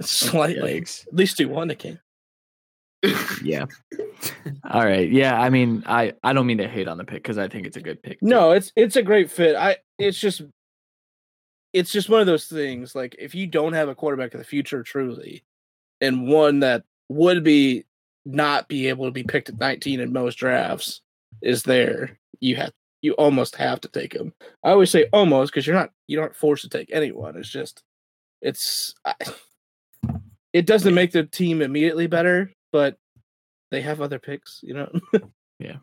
[0.00, 0.80] Slightly.
[0.80, 1.06] Yikes.
[1.08, 1.98] At least he won the game.
[3.42, 3.66] Yeah.
[4.70, 5.10] All right.
[5.10, 5.40] Yeah.
[5.40, 7.76] I mean, I I don't mean to hate on the pick because I think it's
[7.76, 8.20] a good pick.
[8.20, 8.26] too.
[8.26, 9.56] No, it's it's a great fit.
[9.56, 10.42] I it's just
[11.72, 14.44] it's just one of those things like if you don't have a quarterback of the
[14.44, 15.44] future truly
[16.00, 17.84] and one that would be
[18.24, 21.02] not be able to be picked at 19 in most drafts
[21.42, 24.32] is there, you have you almost have to take him.
[24.62, 27.36] I always say almost because you're not you aren't forced to take anyone.
[27.36, 27.82] It's just
[28.40, 29.14] it's I,
[30.54, 32.96] it doesn't make the team immediately better, but
[33.70, 34.90] they have other picks, you know.
[35.60, 35.76] Yeah.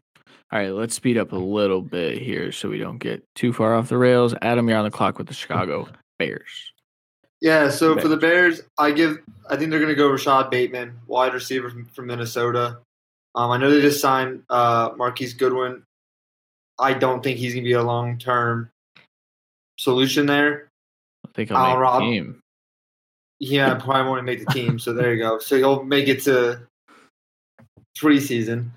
[0.52, 0.72] All right.
[0.72, 3.98] Let's speed up a little bit here so we don't get too far off the
[3.98, 4.36] rails.
[4.42, 5.88] Adam, you're on the clock with the Chicago
[6.20, 6.74] Bears.
[7.39, 9.20] Yeah, so for the Bears, I give
[9.50, 12.80] I think they're going to go Rashod Bateman, wide receiver from, from Minnesota.
[13.34, 15.84] Um, I know they just signed uh, Marquise Goodwin.
[16.78, 18.70] I don't think he's going to be a long term
[19.80, 20.70] solution there.
[21.26, 22.42] I think he'll I'll make rob- the team.
[23.39, 24.78] Yeah, probably won't make the team.
[24.78, 25.39] So there you go.
[25.39, 26.68] So he'll make it to
[28.02, 28.70] preseason.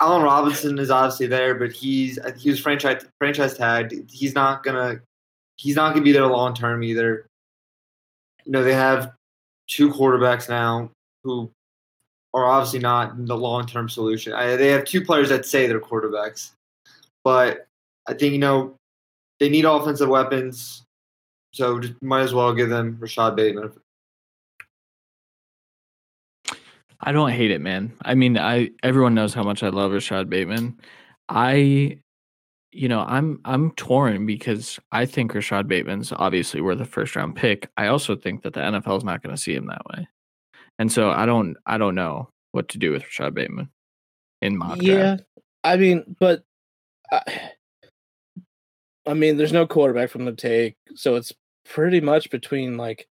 [0.00, 3.94] Allen Robinson is obviously there, but he's he was franchise franchise tagged.
[4.10, 5.00] He's not gonna
[5.56, 7.26] he's not gonna be there long term either.
[8.44, 9.12] You know they have
[9.66, 10.90] two quarterbacks now
[11.24, 11.50] who
[12.32, 14.32] are obviously not the long term solution.
[14.32, 16.52] I, they have two players that say they're quarterbacks,
[17.24, 17.66] but
[18.06, 18.74] I think you know
[19.38, 20.82] they need offensive weapons.
[21.52, 23.72] So just might as well give them Rashod Bateman.
[27.02, 27.92] I don't hate it, man.
[28.02, 30.78] I mean, I everyone knows how much I love Rashod Bateman.
[31.28, 31.98] I
[32.72, 37.36] you know, I'm I'm torn because I think Rashod Bateman's obviously worth a first round
[37.36, 37.68] pick.
[37.76, 40.08] I also think that the NFL is not going to see him that way.
[40.78, 43.70] And so I don't I don't know what to do with Rashod Bateman
[44.40, 44.84] in mock draft.
[44.84, 45.16] Yeah,
[45.64, 46.42] I mean, but
[47.10, 47.22] I,
[49.06, 51.32] I mean, there's no quarterback from the take, so it's
[51.64, 53.08] pretty much between like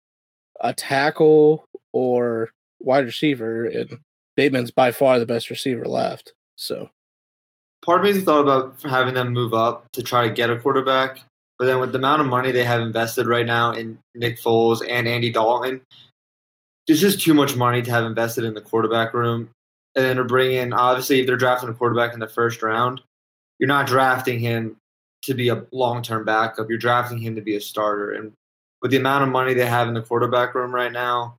[0.61, 2.51] a tackle or
[2.81, 3.99] wide receiver, and
[4.37, 6.33] Bateman's by far the best receiver left.
[6.57, 6.91] So
[7.85, 11.21] Part of me thought about having them move up to try to get a quarterback,
[11.59, 14.83] but then with the amount of money they have invested right now in Nick Foles
[14.87, 15.81] and Andy Dalton,
[16.87, 19.51] there's just too much money to have invested in the quarterback room.
[19.95, 23.01] And then to bring in, obviously, if they're drafting a quarterback in the first round,
[23.59, 24.77] you're not drafting him
[25.23, 26.69] to be a long term backup.
[26.69, 28.13] You're drafting him to be a starter.
[28.13, 28.33] And
[28.83, 31.37] with the amount of money they have in the quarterback room right now,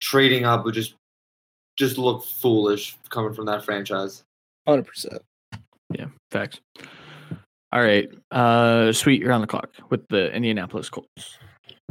[0.00, 0.94] trading up would just
[1.76, 4.24] just look foolish coming from that franchise.
[4.66, 5.22] hundred percent.
[5.90, 6.60] Yeah, facts.
[7.72, 8.08] All right.
[8.30, 11.38] Uh sweet, you're on the clock with the Indianapolis Colts.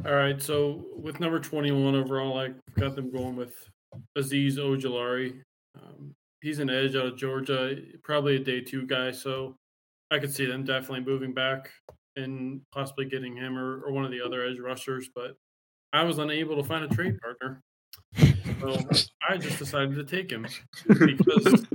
[0.05, 3.55] All right, so with number 21 overall, I got them going with
[4.17, 5.41] Azeez Ojulari.
[5.75, 9.55] Um, he's an edge out of Georgia, probably a day two guy, so
[10.11, 11.71] I could see them definitely moving back
[12.17, 15.35] and possibly getting him or, or one of the other edge rushers, but
[15.93, 17.61] I was unable to find a trade partner.
[18.61, 18.79] So
[19.27, 20.47] I just decided to take him
[20.87, 21.65] because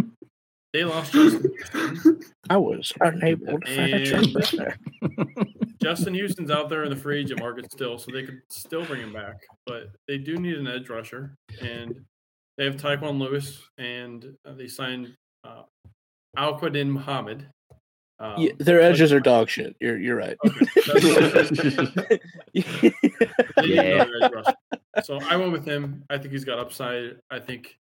[0.72, 2.20] they lost Justin Houston.
[2.48, 5.46] I was unable to find a And- trade.
[5.82, 9.00] Justin Houston's out there in the free agent market still, so they could still bring
[9.00, 9.36] him back.
[9.66, 12.00] But they do need an edge rusher, and
[12.58, 15.14] they have Tyquan Lewis, and uh, they signed
[15.44, 15.62] uh,
[16.36, 17.46] Al-Quadin Muhammad.
[18.20, 19.74] Um, Yeah, their edges are dog shit.
[19.80, 20.36] You're you're right.
[20.46, 22.20] Okay, that's- They
[23.62, 23.82] need Yeah.
[23.82, 24.54] another edge rusher.
[25.04, 26.04] So I went with him.
[26.10, 27.18] I think he's got upside.
[27.30, 27.76] I think,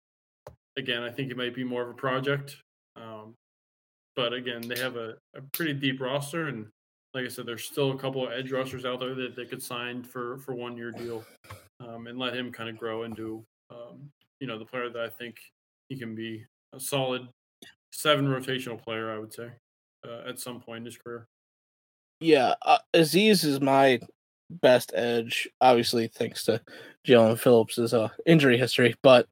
[0.78, 2.58] again, I think it might be more of a project.
[2.96, 3.34] Um,
[4.16, 6.68] but again, they have a, a pretty deep roster, and
[7.14, 9.62] like I said, there's still a couple of edge rushers out there that they could
[9.64, 11.24] sign for for one year deal,
[11.80, 14.10] um, and let him kind of grow into, um,
[14.40, 15.38] you know, the player that I think
[15.90, 17.28] he can be a solid
[17.92, 19.12] seven rotational player.
[19.12, 19.52] I would say
[20.06, 21.28] uh, at some point in his career.
[22.20, 24.00] yeah, uh, Azeez is my
[24.50, 26.62] best edge, obviously thanks to
[27.06, 28.96] Jaelan Phillips' uh, injury history.
[29.04, 29.28] But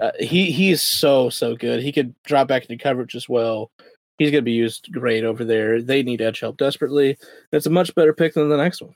[0.00, 1.82] uh, he he is so so good.
[1.82, 3.70] He could drop back into coverage as well.
[4.18, 5.82] He's going to be used great over there.
[5.82, 7.18] They need edge help desperately.
[7.52, 8.94] It's a much better pick than the next one.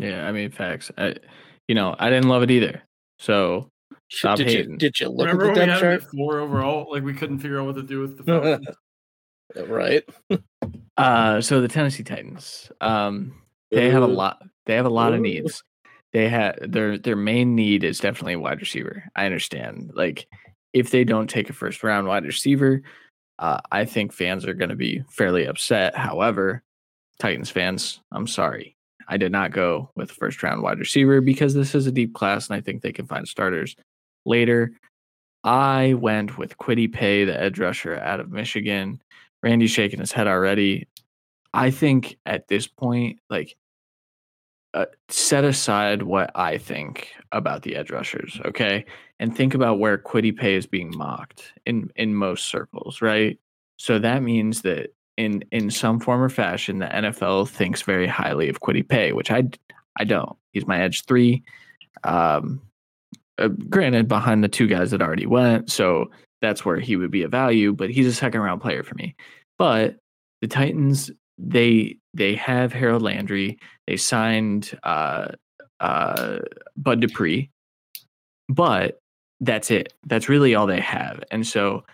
[0.00, 0.90] yeah, I mean facts.
[0.98, 1.14] I,
[1.68, 2.82] you know, I didn't love it either.
[3.18, 3.70] So
[4.10, 4.78] Stop did you hating.
[4.78, 6.02] did you look Remember at the when depth chart?
[6.14, 6.92] four overall?
[6.92, 8.66] Like we couldn't figure out what to do with the Falcons.
[9.66, 10.04] Right.
[10.96, 13.34] Uh, so the Tennessee Titans, um,
[13.70, 14.42] they have a lot.
[14.66, 15.62] They have a lot of needs.
[16.12, 19.04] They have their their main need is definitely a wide receiver.
[19.16, 19.90] I understand.
[19.94, 20.26] Like,
[20.72, 22.82] if they don't take a first round wide receiver,
[23.38, 25.96] uh, I think fans are going to be fairly upset.
[25.96, 26.62] However,
[27.18, 28.76] Titans fans, I'm sorry,
[29.08, 32.48] I did not go with first round wide receiver because this is a deep class,
[32.48, 33.74] and I think they can find starters
[34.24, 34.72] later.
[35.42, 39.02] I went with Kwity Paye, the edge rusher out of Michigan.
[39.44, 40.88] Randy's shaking his head already.
[41.52, 43.56] I think at this point, like,
[44.72, 48.84] uh, set aside what I think about the edge rushers, okay,
[49.20, 53.38] and think about where Kwity Paye is being mocked in in most circles, right?
[53.76, 58.48] So that means that in in some form or fashion, the NFL thinks very highly
[58.48, 59.44] of Kwity Paye, which I
[60.00, 60.36] I don't.
[60.52, 61.44] He's my edge three.
[62.02, 62.62] Um,
[63.38, 66.10] uh, granted, behind the two guys that already went, so
[66.44, 67.72] that's where he would be a value.
[67.72, 69.14] But he's a second round player for me.
[69.58, 69.96] But
[70.42, 73.58] the Titans, they they have Harold Landry.
[73.86, 75.28] They signed uh,
[75.80, 76.38] uh,
[76.76, 77.50] Bud Dupree,
[78.48, 78.98] but
[79.40, 79.92] that's it.
[80.06, 81.22] That's really all they have.
[81.30, 81.84] And so,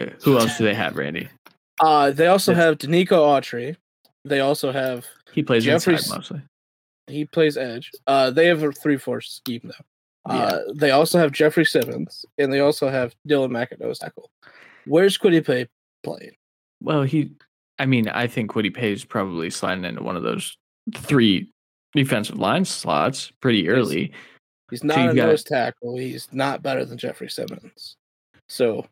[0.00, 1.28] uh, who else do they have, Randy?
[1.80, 3.76] Uh, they also have Denico Autry.
[4.24, 6.42] They also have He plays Jeffrey's- inside mostly.
[7.06, 7.92] he plays edge.
[8.04, 9.70] Uh, they have a three four scheme
[10.26, 10.34] though.
[10.34, 14.30] Uh, they also have Jeffrey Simmons, and they also have Dylan McInnes tackle.
[14.86, 15.68] Where's Kwity Paye
[16.02, 16.32] playing?
[16.82, 17.32] Well, he.
[17.78, 20.56] I mean, I think Kwity Paye is probably sliding into one of those
[20.96, 21.50] three
[21.94, 24.12] defensive line slots pretty early.
[24.70, 25.96] He's not you've a got- nose tackle.
[25.96, 27.96] He's not better than Jeffrey Simmons.
[28.48, 28.86] So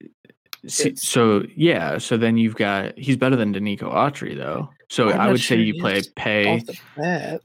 [0.66, 4.70] See, so yeah, so then you've got he's better than Denico Autry though.
[4.90, 6.56] So I'm I not would say you play Pay.
[6.56, 7.40] off the bat,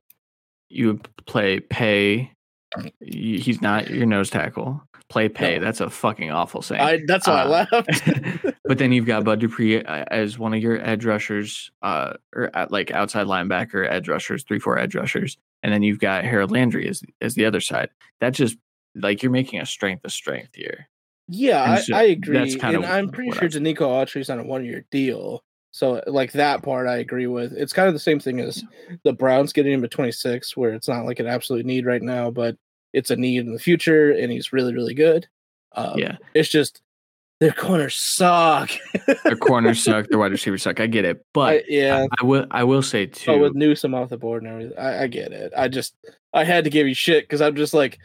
[0.70, 2.32] You would play Pay,
[3.00, 4.82] He's not your nose tackle.
[5.10, 5.58] Play pay.
[5.58, 5.66] No.
[5.66, 6.82] That's a fucking awful saying.
[6.82, 8.56] I, that's why I Uh, laughed.
[8.64, 12.50] but then you've got Bud Dupree uh, as one of your edge rushers, uh, or
[12.70, 16.88] like outside linebacker edge rushers, three four edge rushers, and then you've got Harold Landry
[16.88, 17.90] as as the other side.
[18.22, 18.56] That just
[18.96, 20.88] like you're making a strength of strength here.
[21.28, 22.38] Yeah, And I, I agree.
[22.38, 25.44] that's kind and of I'm pretty sure I- Denico Autry's on a one year deal.
[25.72, 27.54] So like that part I agree with.
[27.54, 28.64] It's kind of the same thing as
[29.04, 32.30] the Browns getting him at 26, where it's not like an absolute need right now,
[32.30, 32.58] but
[32.94, 35.28] it's a need in the future, and he's really, really good.
[35.74, 36.82] Um, yeah, It's just
[37.40, 38.70] their corners suck.
[39.24, 40.82] their corners suck, their wide receivers suck.
[40.82, 42.02] I get it, but I, yeah.
[42.04, 43.40] I, I will I will say But too.
[43.40, 45.54] with Newsome off the board and everything, I, I get it.
[45.56, 45.96] I just
[46.34, 47.98] I had to give you shit because I'm just like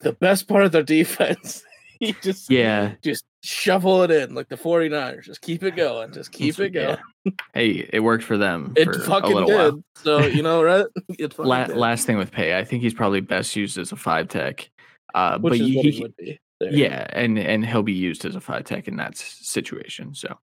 [0.00, 1.62] the best part of their defense.
[2.22, 5.24] just yeah, just shovel it in like the 49ers.
[5.24, 6.12] Just keep it going.
[6.12, 6.96] Just keep it going.
[7.24, 7.32] yeah.
[7.54, 8.72] Hey, it worked for them.
[8.76, 9.54] It for fucking did.
[9.54, 9.84] while.
[9.96, 10.86] So you know, right?
[11.18, 11.76] It La- did.
[11.76, 14.68] last thing with pay, I think he's probably best used as a five tech.
[15.14, 16.40] Uh, which but is he, he, would be.
[16.58, 16.72] There.
[16.72, 20.14] yeah, and and he'll be used as a five tech in that situation.
[20.14, 20.38] So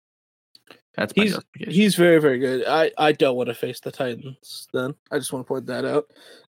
[0.95, 2.66] that's He's- he's very very good.
[2.68, 4.68] I I don't want to face the Titans.
[4.74, 6.05] Then I just want to point that out.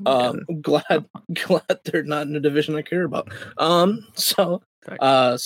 [0.05, 3.29] Um, glad glad they're not in a division I care about.
[3.57, 4.61] Um, so.
[4.99, 5.37] Uh,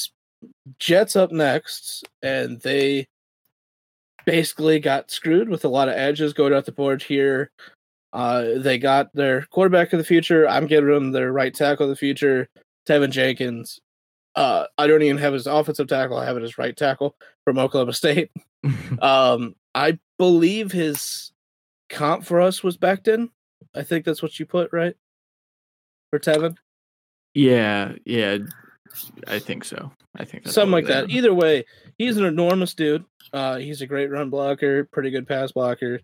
[0.79, 3.07] Jets up next, and they
[4.25, 7.51] basically got screwed with a lot of edges going out the board here.
[8.11, 10.47] Uh, they got their quarterback of the future.
[10.47, 12.49] I'm giving them their right tackle of the future,
[12.87, 13.79] Teven Jenkins.
[14.35, 16.17] Uh, I don't even have his offensive tackle.
[16.17, 17.15] I have it as right tackle
[17.45, 18.31] from Oklahoma State.
[19.01, 21.31] Um, I believe his
[21.87, 23.29] comp for us was Becton.
[23.73, 24.97] I think that's what you put right
[26.09, 26.57] for Teven,
[27.33, 28.39] yeah, yeah,
[29.27, 29.91] I think so.
[30.17, 31.07] I think something like that.
[31.07, 31.65] they- Either way,
[31.97, 33.05] he's an enormous dude.
[33.33, 35.99] Uh, he's a great run blocker, pretty good pass blocker.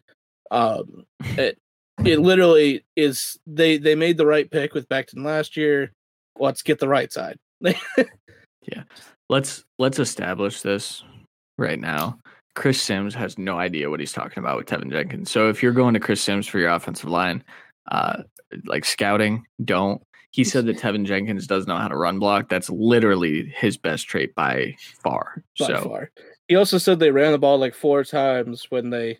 [0.51, 1.05] Um,
[1.37, 1.57] it
[2.03, 3.39] it literally is.
[3.47, 5.91] They they made the right pick with Becton last year.
[6.37, 7.37] Let's get the right side.
[8.67, 8.81] Yeah,
[9.29, 11.03] let's let's establish this
[11.59, 12.17] right now.
[12.55, 15.29] Chris Sims has no idea what he's talking about with Teven Jenkins.
[15.29, 17.43] So if you're going to Chris Sims for your offensive line,
[17.91, 18.23] uh,
[18.65, 20.01] like scouting, don't.
[20.35, 22.49] He said that Teven Jenkins does know how to run block.
[22.49, 25.43] That's literally his best trait by far.
[25.57, 26.11] by so far.
[26.49, 29.19] He also said they ran the ball like four times when they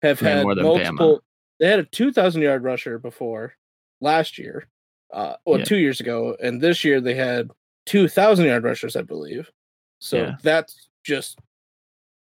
[0.00, 1.22] have had multiple.
[1.60, 3.54] They had a two thousand yard rusher before
[4.00, 4.66] last year,
[5.12, 5.64] uh, well, Yeah.
[5.66, 7.50] two years ago, and this year they had
[7.84, 9.50] two thousand yard rushers, I believe.
[9.98, 10.36] So Yeah.
[10.42, 11.38] that's just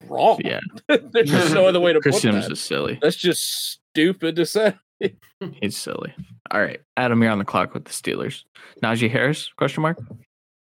[0.09, 0.41] wrong.
[0.45, 0.59] yeah,
[0.89, 2.53] There's just no other way to Chris put Sims that.
[2.53, 2.99] is silly.
[3.01, 4.75] That's just stupid to say.
[5.61, 6.15] He's silly.
[6.51, 8.45] All right, Adam, you're on the clock with the Steelers.
[8.83, 9.51] Najee Harris?
[9.57, 9.99] Question mark.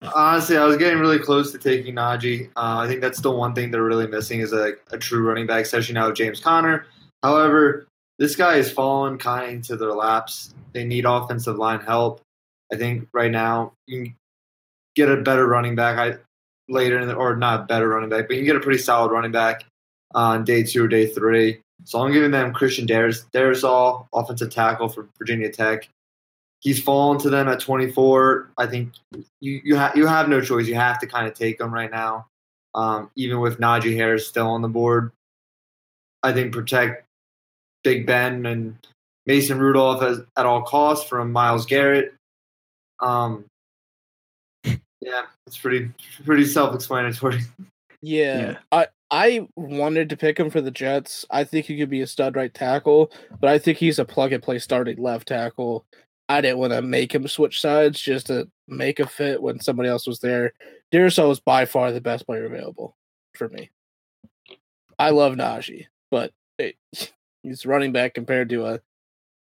[0.01, 2.47] Honestly, I was getting really close to taking Najee.
[2.55, 5.45] Uh, I think that's the one thing they're really missing is a, a true running
[5.45, 6.85] back, especially now with James Conner.
[7.21, 10.53] However, this guy is falling kind of into their laps.
[10.73, 12.21] They need offensive line help.
[12.71, 14.15] I think right now you can
[14.95, 16.17] get a better running back I,
[16.69, 19.11] later, in the, or not better running back, but you can get a pretty solid
[19.11, 19.65] running back
[20.13, 21.61] on day two or day three.
[21.85, 25.89] So I'm giving them Christian Dares, Darrisaw, offensive tackle for Virginia Tech.
[26.61, 28.51] He's fallen to them at 24.
[28.57, 28.93] I think
[29.39, 30.67] you you, ha- you have no choice.
[30.67, 32.27] You have to kind of take him right now,
[32.75, 35.11] um, even with Najee Harris still on the board.
[36.21, 37.05] I think protect
[37.83, 38.77] Big Ben and
[39.25, 42.13] Mason Rudolph as, at all costs from Myles Garrett.
[42.99, 43.45] Um,
[44.65, 45.91] yeah, it's pretty
[46.25, 47.41] pretty self-explanatory.
[48.01, 48.39] Yeah.
[48.39, 48.57] Yeah.
[48.71, 51.25] I I wanted to pick him for the Jets.
[51.29, 54.33] I think he could be a stud right tackle, but I think he's a plug
[54.33, 55.85] and play starting left tackle.
[56.27, 59.89] I didn't want to make him switch sides just to make a fit when somebody
[59.89, 60.53] else was there.
[60.91, 62.95] Darrisaw was by far the best player available
[63.35, 63.71] for me.
[64.99, 66.75] I love Najee, but it,
[67.43, 68.81] he's running back compared to a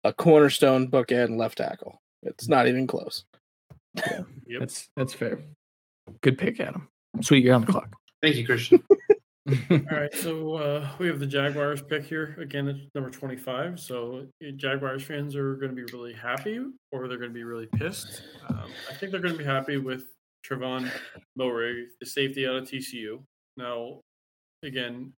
[0.04, 2.00] a cornerstone bookend left tackle.
[2.22, 3.24] It's not even close.
[3.96, 4.60] Yep.
[4.60, 5.40] That's that's fair.
[6.20, 6.88] Good pick, Adam.
[7.20, 7.96] Sweet, you're on the clock.
[8.22, 8.82] Thank you, Christian.
[9.70, 13.78] All right, so uh, we have the Jaguars pick here again at number twenty-five.
[13.78, 16.58] So uh, Jaguars fans are going to be really happy,
[16.90, 18.22] or they're going to be really pissed.
[18.48, 20.04] Um, I think they're going to be happy with
[20.44, 20.90] Trevon
[21.38, 23.22] Moehrig, the safety out of TCU.
[23.56, 24.00] Now,
[24.64, 25.12] again,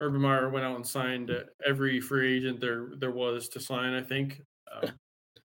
[0.00, 1.30] Urban Meyer went out and signed
[1.66, 3.92] every free agent there there was to sign.
[3.92, 4.40] I think.
[4.74, 4.90] Um,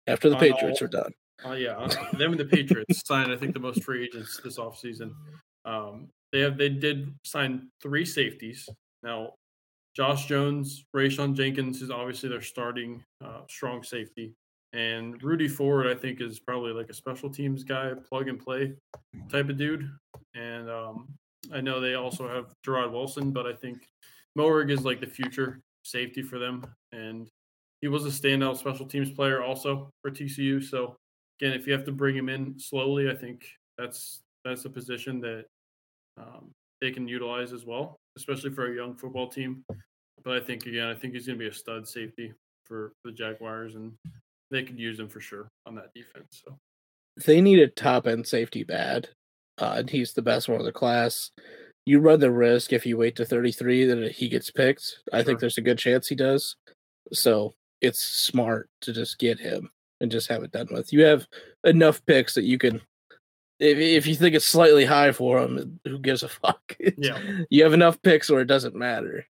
[0.07, 1.13] After the Patriots all- are done.
[1.45, 5.13] uh, yeah, them and the Patriots signed, I think, the most free agents this offseason.
[5.67, 8.69] Um, they have they did sign three safeties.
[9.03, 9.35] Now,
[9.95, 14.35] Josh Jones, Rayshawn Jenkins is obviously their starting uh, strong safety,
[14.73, 18.73] and Rudy Ford, I think, is probably like a special teams guy, plug and play
[19.31, 19.91] type of dude.
[20.35, 21.09] And um,
[21.53, 23.87] I know they also have Jarrod Wilson, but I think
[24.39, 27.29] Moehrig is like the future safety for them, and
[27.83, 30.63] he was a standout special teams player also for TCU.
[30.63, 30.97] So
[31.39, 33.45] again, if you have to bring him in slowly, I think
[33.77, 35.45] that's that's a position that
[36.19, 36.51] um,
[36.81, 39.65] they can utilize as well, especially for a young football team.
[40.25, 42.33] But I think again, I think he's going to be a stud safety
[42.67, 43.93] for the Jaguars, and
[44.51, 46.43] they could use him for sure on that defense.
[46.45, 46.57] So
[47.27, 49.09] they need a top end safety bad,
[49.59, 51.31] uh, and he's the best one of the class.
[51.85, 55.01] You run the risk if you wait to 33 that he gets picked.
[55.13, 55.25] I Sure.
[55.25, 56.55] think there's a good chance he does.
[57.13, 60.93] So it's smart to just get him and just have it done with.
[60.93, 61.27] You have
[61.65, 62.81] enough picks that you can.
[63.63, 66.77] If, if you think it's slightly high for him, who gives a fuck?
[66.99, 67.19] Yeah.
[67.49, 69.25] you have enough picks where it doesn't matter.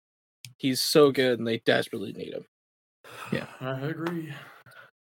[0.57, 2.45] He's so good, and they desperately need him.
[3.33, 3.47] Yeah.
[3.61, 4.33] I agree.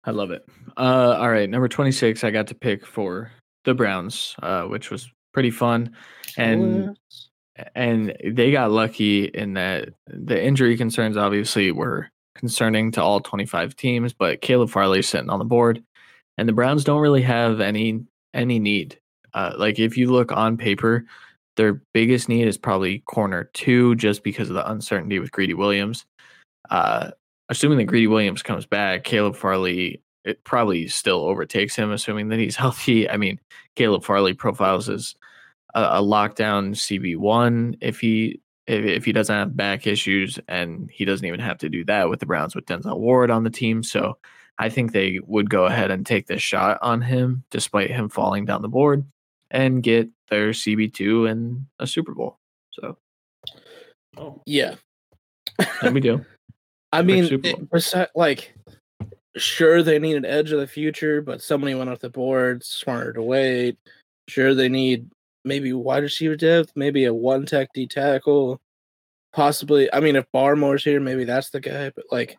[0.03, 0.43] I love it.
[0.75, 3.31] Uh, all right, number 26, I got to pick for
[3.65, 5.95] the Browns, uh, which was pretty fun.
[6.37, 6.97] And
[7.75, 13.75] and they got lucky in that the injury concerns obviously were concerning to all 25
[13.75, 15.83] teams, but Caleb Farley sitting on the board,
[16.37, 18.99] and the Browns don't really have any any need.
[19.33, 21.05] Uh, like if you look on paper,
[21.57, 26.05] their biggest need is probably corner two, just because of the uncertainty with Greedy Williams.
[26.69, 27.11] Uh,
[27.49, 32.39] assuming that Greedy Williams comes back, Caleb Farley it probably still overtakes him, assuming that
[32.39, 33.09] he's healthy.
[33.09, 33.39] I mean,
[33.75, 35.15] Caleb Farley profiles as
[35.73, 40.89] a, a lockdown CB one if he if, if he doesn't have back issues, and
[40.91, 43.49] he doesn't even have to do that with the Browns with Denzel Ward on the
[43.49, 43.83] team.
[43.83, 44.17] So
[44.59, 48.45] I think they would go ahead and take this shot on him, despite him falling
[48.45, 49.05] down the board,
[49.51, 52.37] and get their CB two and a Super Bowl.
[52.71, 52.97] So
[54.17, 54.75] Oh, Yeah,
[55.83, 56.25] no big deal.
[56.91, 58.53] I mean, it- uh, like,
[59.37, 63.13] sure they need an edge of the future, but somebody went off the board, smarter
[63.13, 63.77] to wait.
[64.27, 65.09] Sure they need
[65.45, 68.59] maybe wide receiver depth, maybe a one tech D tackle,
[69.31, 69.91] possibly.
[69.93, 71.91] I mean, if Barmore's here, maybe that's the guy.
[71.95, 72.37] But like,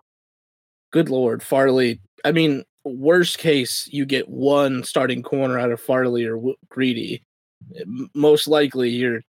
[0.92, 2.00] good lord, Farley.
[2.24, 7.22] I mean, worst case, you get one starting corner out of Farley or W- Greedy.
[8.14, 9.22] Most likely, you're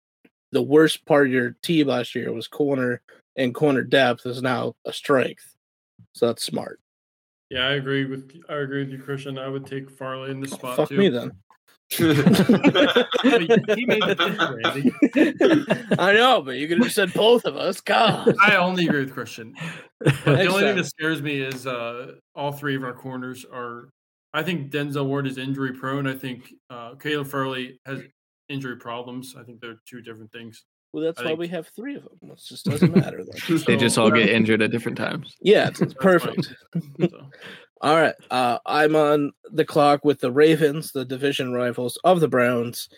[0.51, 3.01] the worst part of your team last year was corner
[3.35, 5.55] and corner depth is now a strength.
[6.13, 6.79] So that's smart.
[7.49, 9.37] yeah, I agree with I agree with you, Christian.
[9.37, 10.97] I would take Farley in the oh, spot Fuck too.
[10.97, 11.31] me then.
[11.97, 15.95] He made the pick, Randy.
[15.99, 17.81] I know, but you could have said both of us.
[17.81, 18.33] God.
[18.41, 19.53] I only agree with Christian.
[19.99, 23.45] But the Next only thing that scares me is uh, all three of our corners
[23.51, 23.89] are.
[24.33, 26.07] I think Denzel Ward is injury prone.
[26.07, 28.01] I think uh, Caleb Farley has
[28.47, 29.35] injury problems.
[29.37, 30.63] I think they're two different things.
[30.93, 32.17] Well, that's I why think- we have three of them.
[32.23, 33.23] It just doesn't matter.
[33.23, 33.59] Then.
[33.65, 35.35] They just all get injured at different times.
[35.41, 36.53] Yeah, it's, it's perfect.
[36.99, 37.29] so,
[37.81, 38.13] All right.
[38.29, 42.89] Uh, I'm on the clock with the Ravens, the division rivals of the Browns.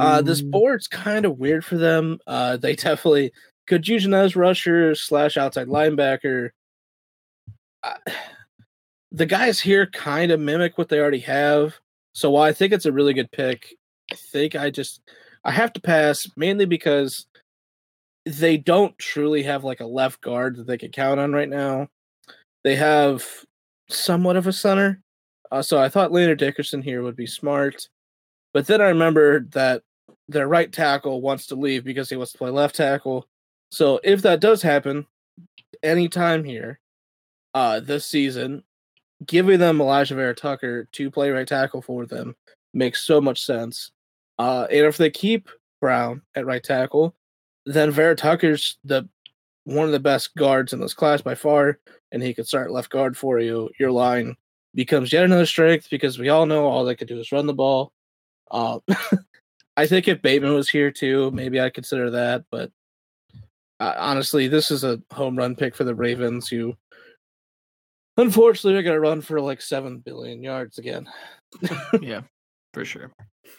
[0.00, 2.18] Uh, this board's kind of weird for them.
[2.26, 3.32] Uh, they definitely
[3.68, 6.50] could use an edge rusher slash outside linebacker.
[7.82, 7.94] Uh,
[9.12, 11.74] the guys here kind of mimic what they already have,
[12.12, 13.76] so while I think it's a really good pick,
[14.10, 15.00] I think I just
[15.44, 17.26] I have to pass mainly because
[18.26, 21.88] they don't truly have like a left guard that they can count on right now.
[22.64, 23.24] They have
[23.88, 25.02] somewhat of a center,
[25.50, 27.88] uh, so I thought Leonard Dickerson here would be smart.
[28.52, 29.82] But then I remembered that
[30.28, 33.28] their right tackle wants to leave because he wants to play left tackle.
[33.70, 35.06] So if that does happen
[35.82, 36.80] anytime here
[37.52, 38.62] uh this season,
[39.26, 42.34] giving them Elijah Vera Tucker to play right tackle for them
[42.72, 43.90] makes so much sense.
[44.38, 45.48] Uh and if they keep
[45.80, 47.14] Brown at right tackle,
[47.66, 49.08] then Vera Tucker's the
[49.64, 51.78] one of the best guards in this class by far,
[52.14, 53.68] and he could start left guard for you.
[53.78, 54.36] Your line
[54.72, 57.52] becomes yet another strength because we all know all they could do is run the
[57.52, 57.92] ball.
[58.52, 58.80] Um,
[59.76, 62.44] I think if Bateman was here too, maybe I'd consider that.
[62.52, 62.70] But
[63.80, 66.76] uh, honestly, this is a home run pick for the Ravens, who
[68.16, 71.08] unfortunately are going to run for like seven billion yards again.
[72.00, 72.20] yeah,
[72.72, 73.10] for sure.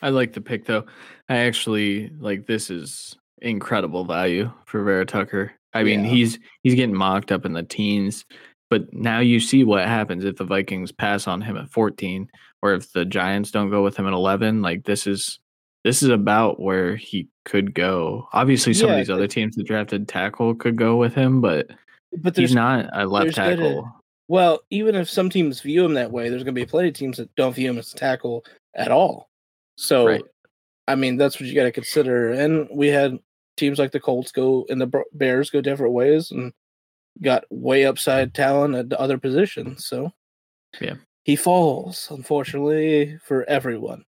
[0.02, 0.86] I like the pick though.
[1.28, 5.52] I actually like this is incredible value for Vera Tucker.
[5.76, 6.10] I mean, Yeah.
[6.10, 8.26] he's he's getting mocked up in the teens,
[8.70, 12.28] but now you see what happens if the Vikings pass on him at 14
[12.64, 14.62] or if the Giants don't go with him at 11.
[14.62, 15.40] Like this is
[15.84, 18.28] this is about where he could go.
[18.34, 21.70] Obviously, some Yeah, of these other teams that drafted tackle could go with him, but
[22.18, 23.92] But there's he's not a left there's gonna- tackle.
[24.28, 26.96] well, even if some teams view him that way, there's going to be plenty of
[26.96, 28.44] teams that don't view him as a tackle
[28.76, 29.30] at all.
[29.78, 30.24] So, Right.
[30.88, 32.32] I mean, that's what you got to consider.
[32.32, 33.20] And we had
[33.58, 36.52] teams like the Colts go and the Bears go different ways and
[37.22, 39.86] got way upside talent at the other positions.
[39.86, 40.12] So,
[40.82, 40.96] Yeah.
[41.24, 44.04] he falls, unfortunately, for everyone.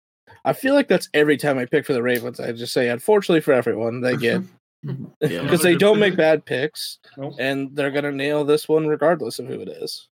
[0.46, 2.40] I feel like that's every time I pick for the Ravens.
[2.40, 4.42] I just say, unfortunately for everyone, they get
[4.84, 4.94] Yeah.
[5.44, 7.36] because they don't make bad picks Nope.
[7.40, 10.08] and they're going to nail this one regardless of who it is.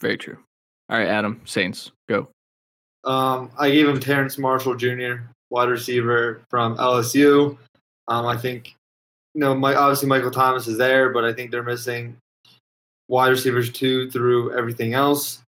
[0.00, 0.38] Very true.
[0.90, 2.28] All right, Adam, Saints, go.
[3.04, 5.14] Um, I gave him Terrace Marshall Jr.,
[5.50, 7.56] wide receiver from LSU.
[8.08, 8.74] Um, I think,
[9.34, 12.16] you know, my, obviously Michael Thomas is there, but I think they're missing
[13.08, 15.40] wide receivers two through everything else.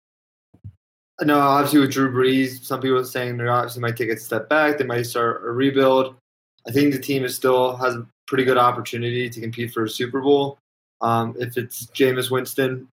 [1.22, 4.48] No, obviously with Drew Brees, some people are saying they obviously might take a step
[4.48, 4.76] back.
[4.76, 6.14] They might start a rebuild.
[6.66, 9.88] I think the team is still has a pretty good opportunity to compete for a
[9.88, 10.58] Super Bowl.
[11.00, 12.88] Um, if it's Jameis Winston,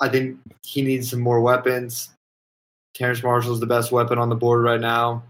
[0.00, 2.10] I think he needs some more weapons.
[2.94, 5.22] Terrace Marshall is the best weapon on the board right now.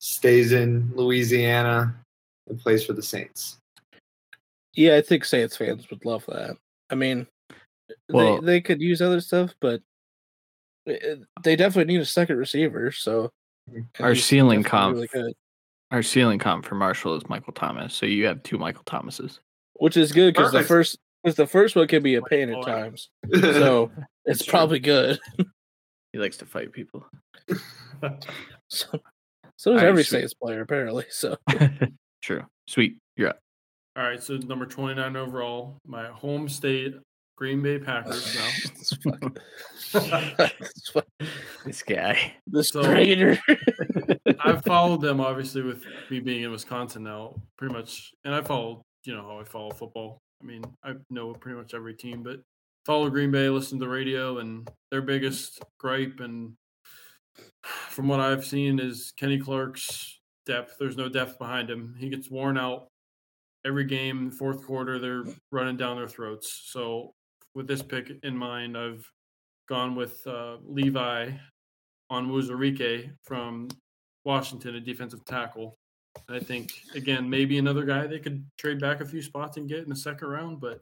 [0.00, 1.94] Stays in Louisiana
[2.48, 3.58] and plays for the Saints.
[4.74, 6.56] Yeah, I think Saints fans would love that.
[6.90, 7.26] I mean,
[8.08, 9.80] Well- they they could use other stuff, but
[10.88, 12.90] uh, they definitely need a second receiver.
[12.92, 13.30] So
[13.70, 14.02] mm-hmm.
[14.02, 15.34] Our ceiling definitely comp- good,
[15.90, 19.40] Our ceiling comp for Marshall is Michael Thomas, so you have two Michael Thomases.
[19.74, 22.62] which is good because the first because the first one can be a pain at
[22.64, 23.08] times.
[23.32, 23.90] So
[24.26, 24.50] it's true.
[24.50, 25.18] probably good.
[26.12, 27.06] He likes to fight people.
[28.68, 29.00] So,
[29.56, 30.04] so does Alright, every.
[30.04, 31.04] Saints player apparently.
[31.10, 31.36] So
[32.24, 32.42] True.
[32.66, 32.96] Sweet.
[33.16, 33.38] You're up.
[33.96, 36.94] All right, so number 29 overall, my home state,
[37.36, 38.48] Green Bay Packers now.
[39.92, 40.92] This
[41.64, 42.32] this guy.
[42.46, 43.38] this So- traitor.
[44.40, 48.82] I've followed them obviously with me being in Wisconsin now, pretty much, and I follow,
[49.04, 50.18] you know, how I follow football.
[50.42, 52.40] I mean, I know pretty much every team, but
[52.86, 56.54] follow Green Bay, listen to the radio, and their biggest gripe, and
[57.90, 60.13] from what I've seen, is Kenny Clark's
[60.46, 60.76] depth.
[60.78, 61.94] There's no depth behind him.
[61.98, 62.88] He gets worn out
[63.64, 64.30] every game.
[64.30, 66.62] Fourth quarter, they're running down their throats.
[66.66, 67.12] So,
[67.54, 69.08] with this pick in mind, I've
[69.68, 71.30] gone with uh, Levi
[72.10, 73.68] Onwuzurike from
[74.24, 75.76] Washington, a defensive tackle.
[76.28, 79.80] I think again, maybe another guy they could trade back a few spots and get
[79.80, 80.80] in the second round, but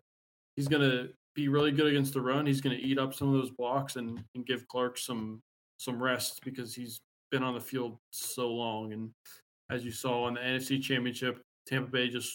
[0.56, 2.46] he's gonna be really good against the run.
[2.46, 5.40] He's gonna eat up some of those blocks and, and give Clark some
[5.78, 7.00] some rest because he's
[7.30, 8.92] been on the field so long.
[8.92, 9.10] And
[9.70, 12.32] as you saw in the NFC Championship, Tampa Bay just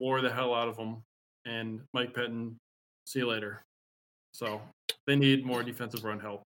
[0.00, 1.02] wore the hell out of them.
[1.44, 2.54] And Mike Pettine,
[3.04, 3.62] see you later.
[4.32, 4.60] So
[5.06, 6.42] they need more defensive run help.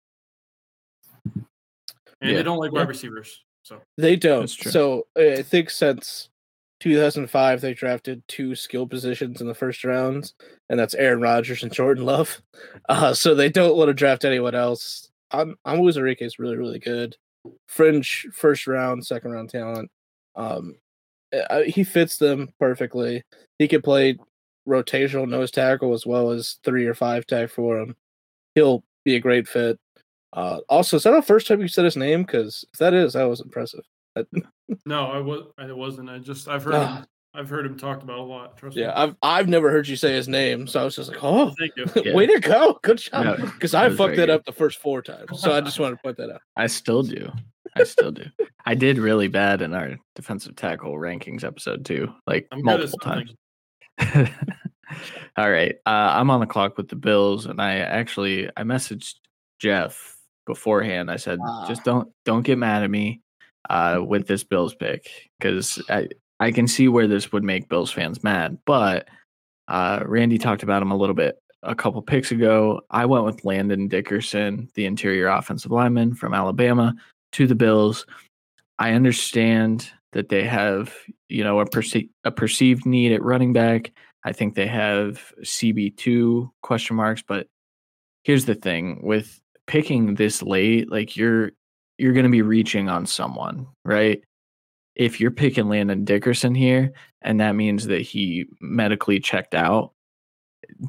[2.21, 2.37] And Yeah.
[2.37, 2.81] they don't like Yeah.
[2.81, 3.45] wide receivers.
[3.63, 4.49] So They don't.
[4.49, 6.31] So I think since
[6.81, 10.35] 2005, they drafted two skill positions in the first rounds,
[10.69, 12.43] and that's Aaron Rodgers and Jordan Love.
[12.89, 15.11] Uh, so they don't want to draft anyone else.
[15.33, 17.17] I'm I'm Wuzarike is really really good,
[17.67, 19.91] fringe first round, second round talent.
[20.37, 20.77] Um,
[21.51, 23.23] uh, he fits them perfectly.
[23.59, 24.17] He could play
[24.69, 27.97] rotational nose tackle as well as three or five tag for him.
[28.55, 29.79] He'll be a great fit.
[30.33, 32.23] Uh, also, is that the first time you said his name?
[32.23, 33.85] Because if that is, that was impressive.
[34.15, 34.27] That-
[34.87, 36.11] no, I was I wasn't.
[36.11, 36.97] I just I've heard Ah.
[36.99, 38.57] him, I've heard him talked about a lot.
[38.57, 38.93] Trust Yeah, me.
[38.95, 41.73] I've I've never heard you say his name, so I was just like, oh, Thank
[41.77, 41.87] you.
[42.05, 42.15] Yeah.
[42.15, 43.37] way to go, good job.
[43.41, 44.31] Because that I fucked very that good.
[44.31, 46.41] up the first four times, so I just wanted to point that out.
[46.57, 47.31] I still do.
[47.77, 48.25] I still do.
[48.65, 53.35] I did really bad in our defensive tackle rankings episode too, like I'm multiple times.
[55.37, 55.77] All right.
[55.85, 59.15] Uh, I'm on the clock with the Bills, and I actually I messaged
[59.61, 60.17] Jeff
[60.47, 61.11] beforehand.
[61.11, 61.67] I said, Ah.
[61.69, 63.21] just don't don't get mad at me
[63.69, 66.09] uh, with this Bills pick because I
[66.41, 68.59] I can see where this would make Bills fans mad.
[68.65, 69.09] But
[69.69, 72.81] uh, Randy talked about him a little bit a couple picks ago.
[72.91, 76.95] I went with Landon Dickerson, the interior offensive lineman from Alabama,
[77.37, 78.07] to the Bills.
[78.79, 80.95] I understand that they have,
[81.29, 83.93] you know, a perce- a perceived need at running back.
[84.25, 87.47] I think they have CB2 question marks, but
[88.25, 91.53] here's the thing with picking this late, like you're
[91.99, 94.23] you're going to be reaching on someone, right?
[94.95, 99.93] If you're picking Landon Dickerson here and that means that he medically checked out,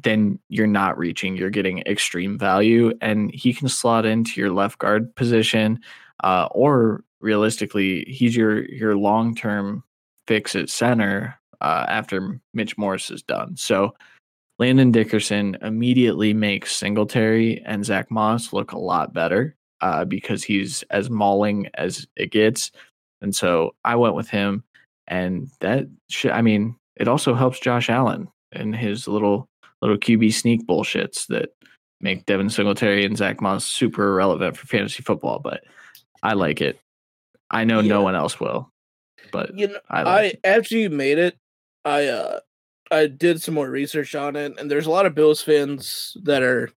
[0.02, 4.78] then you're not reaching, you're getting extreme value and he can slot into your left
[4.78, 5.80] guard position
[6.22, 9.82] uh, or realistically, he's your your long term
[10.26, 13.56] fix at center uh, after Mitch Morse is done.
[13.56, 13.94] So
[14.58, 20.82] Landon Dickerson immediately makes Singletary and Zach Moss look a lot better uh, because he's
[20.90, 22.72] as mauling as it gets.
[23.20, 24.64] And so I went with him,
[25.06, 29.48] and that sh- I mean, it also helps Josh Allen and his little
[29.80, 31.50] little QB sneak bullshits that
[32.00, 35.38] make Devin Singletary and Zach Moss super irrelevant for fantasy football.
[35.38, 35.64] But
[36.22, 36.78] I like it.
[37.50, 37.88] I know Yeah.
[37.94, 38.70] no one else will,
[39.32, 40.40] but You know, I I, like it.
[40.44, 41.38] after you made it,
[41.84, 42.40] I uh
[42.90, 46.42] I did some more research on it, and there's a lot of Bills fans that
[46.42, 46.70] are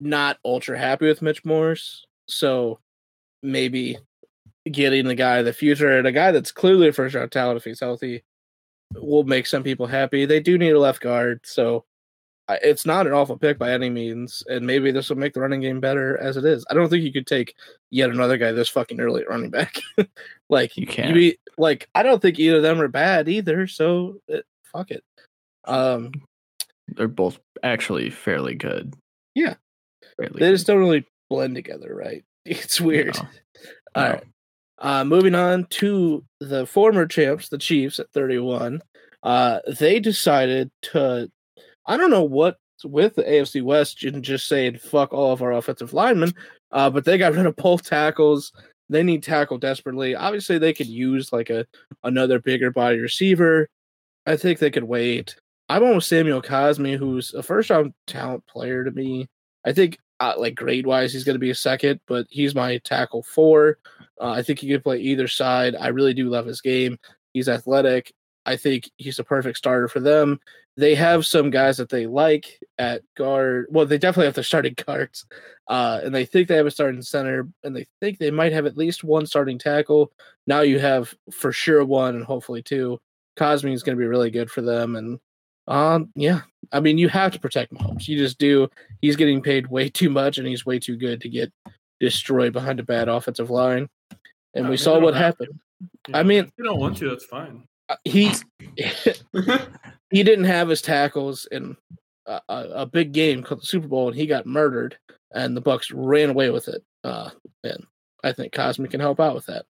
[0.00, 2.06] not ultra happy with Mitch Morse.
[2.26, 2.80] So
[3.42, 3.98] maybe
[4.70, 7.58] getting the guy of the future and a guy that's clearly a first round talent
[7.58, 8.24] if he's healthy
[8.94, 10.24] will make some people happy.
[10.24, 11.93] They do need a left guard, so I-
[12.48, 15.60] it's not an awful pick by any means, and maybe this will make the running
[15.60, 16.64] game better as it is.
[16.70, 17.54] I don't think you could take
[17.90, 19.76] yet another guy this fucking early at running back.
[20.50, 21.14] like You can't.
[21.14, 23.66] be like I don't think either of them are bad either.
[23.66, 25.02] So it, fuck it.
[25.64, 26.12] Um,
[26.88, 28.94] They're both actually fairly good.
[29.34, 29.54] Yeah.
[30.18, 30.52] Fairly they good.
[30.52, 32.24] just don't really blend together, right?
[32.44, 33.14] It's weird.
[33.16, 33.22] No.
[33.94, 34.10] All No.
[34.12, 34.24] right.
[34.76, 38.82] Uh, moving on to the former champs, the Chiefs at 31.
[39.22, 41.30] Uh, they decided to,
[41.86, 45.52] I don't know what's with the AFC West and just saying fuck all of our
[45.52, 46.32] offensive linemen,
[46.72, 48.52] uh, but they got rid of both tackles.
[48.88, 50.14] They need tackle desperately.
[50.14, 51.66] Obviously, they could use like a
[52.02, 53.68] another bigger body receiver.
[54.26, 55.36] I think they could wait.
[55.68, 59.28] I'm on with Samuel Cosmi, who's a first round talent player to me.
[59.64, 62.78] I think uh, like grade wise, he's going to be a second, but he's my
[62.78, 63.78] tackle four.
[64.20, 65.74] Uh, I think he can play either side.
[65.74, 66.98] I really do love his game.
[67.32, 68.12] He's athletic.
[68.46, 70.38] I think he's a perfect starter for them.
[70.76, 73.66] They have some guys that they like at guard.
[73.70, 75.24] Well, they definitely have their starting guards,
[75.68, 78.66] uh, and they think they have a starting center, and they think they might have
[78.66, 80.12] at least one starting tackle.
[80.46, 83.00] Now you have for sure one, and hopefully two.
[83.36, 85.20] Cosmi is going to be really good for them, and
[85.68, 86.40] um, yeah,
[86.72, 88.08] I mean you have to protect Mahomes.
[88.08, 88.68] You just do.
[89.00, 91.52] He's getting paid way too much, and he's way too good to get
[92.00, 93.88] destroyed behind a bad offensive line.
[94.54, 95.60] And No, we saw what happened.
[96.12, 97.08] I mean- if you don't want to.
[97.08, 97.64] That's fine.
[97.88, 98.32] Uh, He
[100.14, 101.76] he didn't have his tackles in
[102.26, 104.96] a, a, big game called the Super Bowl, and he got murdered,
[105.34, 106.84] and the Bucs ran away with it.
[107.02, 107.30] Uh,
[107.64, 107.84] and
[108.22, 109.64] I think Cosmi can help out with that.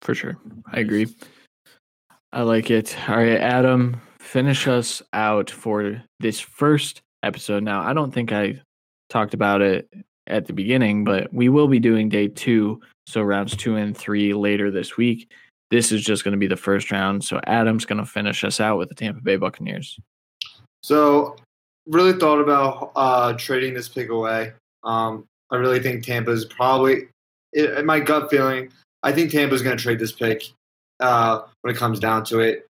[0.00, 0.36] For sure.
[0.72, 1.08] I agree.
[2.32, 2.96] I like it.
[3.08, 7.64] All right, Adam, finish us out for this first episode.
[7.64, 8.60] Now, I don't think I
[9.10, 9.88] talked about it
[10.28, 12.80] at the beginning, but we will be doing day two.
[13.08, 15.32] So rounds two and three later this week.
[15.70, 17.24] This is just going to be the first round.
[17.24, 19.98] So Adam's going to finish us out with the Tampa Bay Buccaneers.
[20.82, 21.36] So,
[21.86, 24.52] really thought about uh, trading this pick away.
[24.84, 27.08] Um, I really think Tampa is probably,
[27.52, 28.70] in my gut feeling,
[29.02, 30.44] I think Tampa is going to trade this pick
[31.00, 32.66] uh, when it comes down to it.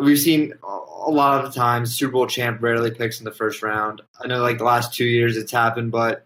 [0.00, 3.62] We've seen a lot of the times Super Bowl champ rarely picks in the first
[3.62, 4.00] round.
[4.20, 6.24] I know, like the last two years, it's happened, but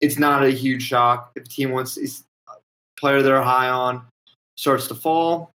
[0.00, 2.52] it's not a huge shock if a team wants a
[2.98, 4.02] player they're high on
[4.58, 5.52] starts to fall.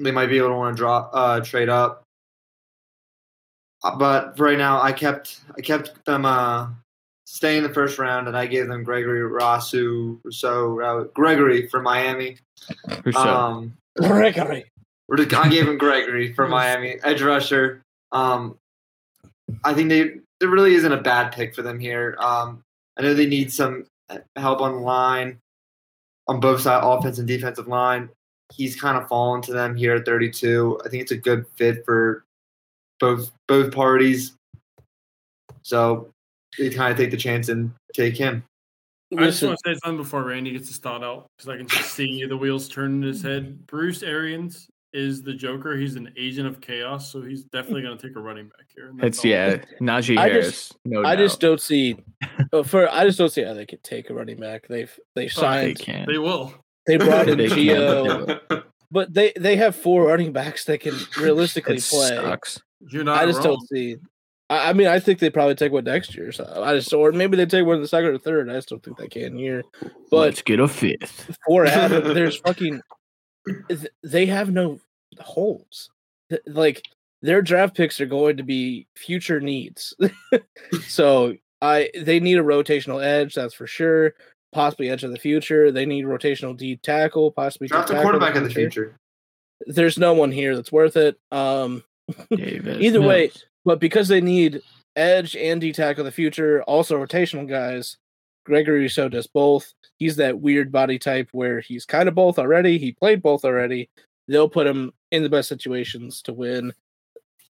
[0.00, 2.02] They might be able to want to drop uh, trade up.
[3.84, 6.68] Uh, But for right now, I kept I kept them uh,
[7.26, 11.84] stay in the first round, and I gave them Gregory Rousseau, Rousseau, uh, Gregory from
[11.84, 12.38] Miami.
[13.14, 14.64] Um, Gregory.
[15.46, 17.82] I gave him Gregory from Miami, edge rusher.
[18.12, 18.56] Um,
[19.62, 22.16] I think they there really isn't a bad pick for them here.
[22.18, 22.62] Um,
[22.98, 23.86] I know they need some
[24.36, 25.38] help on the line,
[26.28, 28.08] on both side, offense and defensive line.
[28.52, 30.80] He's kind of fallen to them here at 32.
[30.84, 32.24] I think it's a good fit for
[33.00, 34.34] both both parties.
[35.62, 36.10] So
[36.58, 38.44] they kind of take the chance and take him.
[39.12, 41.56] I just Listen, want to say something before Randy gets to start out because I
[41.56, 43.66] can just see the wheels turning in his head.
[43.66, 45.76] Bruce Arians is the Joker.
[45.76, 48.88] He's an agent of chaos, so he's definitely going to take a running back here.
[48.88, 49.30] and that's it's all.
[49.30, 50.46] yeah, Najee I Harris.
[50.50, 51.96] just- no I just don't see.
[52.52, 54.66] uh, For I just don't see how they could take a running back.
[54.68, 55.78] They've they they signed.
[55.78, 56.08] can't.
[56.08, 56.52] They will.
[56.86, 60.64] They brought in They can, Gio, but they but they they have four running backs
[60.64, 62.08] that can realistically It play.
[62.08, 62.60] sucks.
[62.90, 63.22] You're not.
[63.22, 63.46] I just wrong.
[63.58, 63.96] don't see.
[64.48, 66.30] I, I mean, I think they probably take one next year.
[66.30, 68.48] So I just, or maybe they take one in the second or third.
[68.48, 69.64] I just don't think they can here.
[70.10, 71.36] But Let's get a fifth.
[71.46, 72.80] for Adam, there's fucking.
[74.02, 74.78] They have no
[75.18, 75.90] holes.
[76.46, 76.82] Like
[77.22, 79.94] their draft picks are going to be future needs.
[80.86, 84.14] so I they need a rotational edge, that's for sure.
[84.52, 85.70] Possibly edge of the future.
[85.70, 88.96] They need rotational D tackle, possibly Draft D a tackle quarterback in the future.
[89.66, 91.18] There's no one here that's worth it.
[91.30, 91.82] Um,
[92.30, 93.32] Davis Either way,
[93.64, 94.62] but because they need
[94.94, 97.96] edge and D tackle in the future, also rotational guys,
[98.44, 99.72] Gregory Rousseau does both.
[99.98, 102.78] He's that weird body type where he's kind of both already.
[102.78, 103.90] He played both already.
[104.28, 106.72] They'll put him in the best situations to win.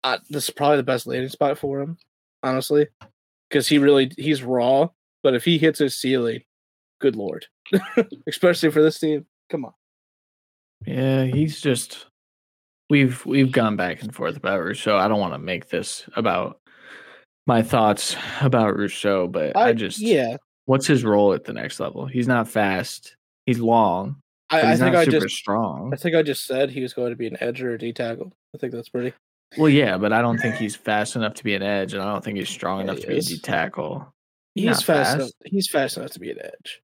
[0.03, 1.97] Uh, this is probably the best landing spot for him,
[2.41, 2.87] honestly,
[3.49, 4.89] because he really he's raw.
[5.21, 6.41] But if he hits his ceiling,
[6.99, 7.45] good lord,
[8.27, 9.73] especially for this team, come on.
[10.85, 12.07] Yeah, he's just
[12.89, 14.97] we've we've gone back and forth about Rousseau.
[14.97, 16.59] I don't want to make this about
[17.45, 20.37] my thoughts about Rousseau, but I, just yeah.
[20.65, 22.05] what's his role at the next level?
[22.05, 23.15] He's not fast.
[23.45, 24.21] He's long,
[24.53, 25.91] I, I think not I super just strong.
[25.93, 27.93] I think I just said he was going to be an edge or a D
[27.93, 28.33] tackle.
[28.53, 29.13] I think that's pretty.
[29.57, 32.11] Well, yeah, but I don't think he's fast enough to be an edge, and I
[32.11, 33.41] don't think he's strong Yeah, enough he to be a is.
[33.41, 34.13] Tackle.
[34.55, 34.85] He's not fast.
[34.85, 35.15] fast.
[35.15, 36.81] Enough, he's fast enough to be an edge.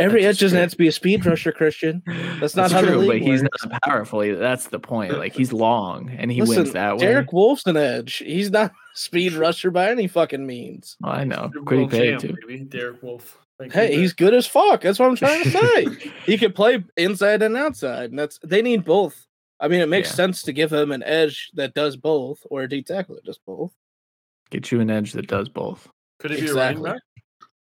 [0.00, 0.60] Every That's edge doesn't true.
[0.62, 2.02] have to be a speed rusher, Christian.
[2.40, 3.64] That's not That's how the true, but league he's works.
[3.66, 4.20] not powerful.
[4.36, 5.16] That's the point.
[5.16, 7.06] Like he's long and he Listen, wins that way.
[7.06, 8.16] Derek Wolfe's an edge.
[8.16, 10.96] He's not a speed rusher by any fucking means.
[11.00, 11.48] Well, I know.
[11.64, 12.34] Pretty paid champ, too.
[12.48, 13.38] baby, Derek Wolfe.
[13.58, 14.80] Thank Hey, he's good as fuck.
[14.80, 16.10] That's what I'm trying to say.
[16.26, 19.26] he can play inside and outside, and that's they need both.
[19.60, 20.14] I mean, it makes Yeah.
[20.16, 23.38] sense to give him an edge that does both, or a D tackle that does
[23.46, 23.72] both.
[24.50, 25.88] Get you an edge that does both.
[26.18, 26.80] Could he be Exactly.
[26.80, 27.02] a running back?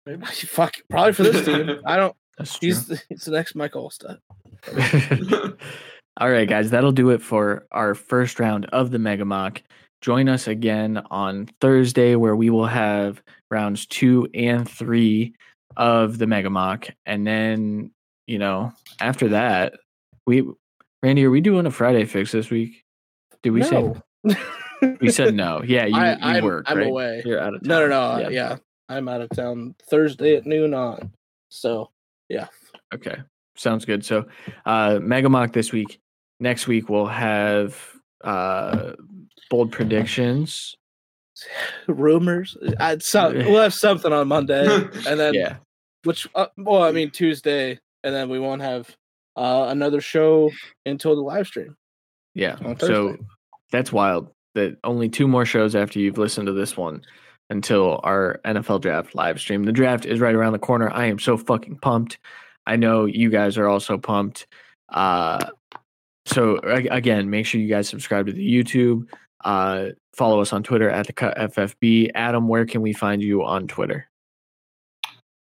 [0.05, 0.27] Maybe.
[0.47, 1.81] Fuck, probably for this team.
[1.86, 2.15] I don't.
[2.36, 2.66] That's true.
[2.69, 4.19] He's the, he's the next Mike Alstott.
[6.20, 9.62] All right, guys, that'll do it for our first round of the Mega Mock.
[10.01, 15.35] Join us again on Thursday, where we will have rounds two and three
[15.77, 17.90] of the Mega Mock, and then
[18.27, 19.74] you know after that,
[20.27, 20.45] we
[21.03, 22.85] Randy, are we doing a Friday fix this week?
[23.43, 24.03] Did we say no,
[25.01, 25.62] we said no?
[25.66, 26.65] Yeah, you, I, you I'm, work.
[26.69, 26.86] I'm right?
[26.86, 27.23] away.
[27.24, 27.69] You're out of town.
[27.69, 28.20] No, no, no.
[28.23, 28.28] Yeah.
[28.28, 28.57] Yeah.
[28.89, 31.12] I'm out of town Thursday at noon on.
[31.51, 31.90] So
[32.28, 32.49] yeah.
[32.93, 33.16] Okay.
[33.55, 34.05] Sounds good.
[34.05, 34.27] So
[34.66, 36.01] uh Mega Mock this week.
[36.40, 37.77] Next week we'll have
[38.24, 38.93] uh
[39.51, 40.74] bold predictions.
[41.89, 42.56] rumors.
[42.78, 44.66] I'd some, we'll have something on Monday,
[45.06, 45.56] and then Yeah.
[46.05, 48.94] which uh, well, I mean Tuesday, and then we won't have
[49.36, 50.51] uh, another show
[50.86, 51.77] until the live stream.
[52.35, 52.56] Yeah.
[52.78, 53.16] So
[53.70, 54.31] that's wild.
[54.55, 57.02] That only two more shows after you've listened to this one
[57.51, 59.65] until our NFL draft live stream.
[59.65, 60.90] The draft is right around the corner.
[60.90, 62.19] I am so fucking pumped.
[62.66, 64.47] I know you guys are also pumped.
[64.90, 65.44] Uh
[66.27, 69.06] so again, make sure you guys subscribe to the YouTube.
[69.44, 72.10] Uh follow us on Twitter at the cut FFB.
[72.15, 74.09] Adam, where can we find you on Twitter?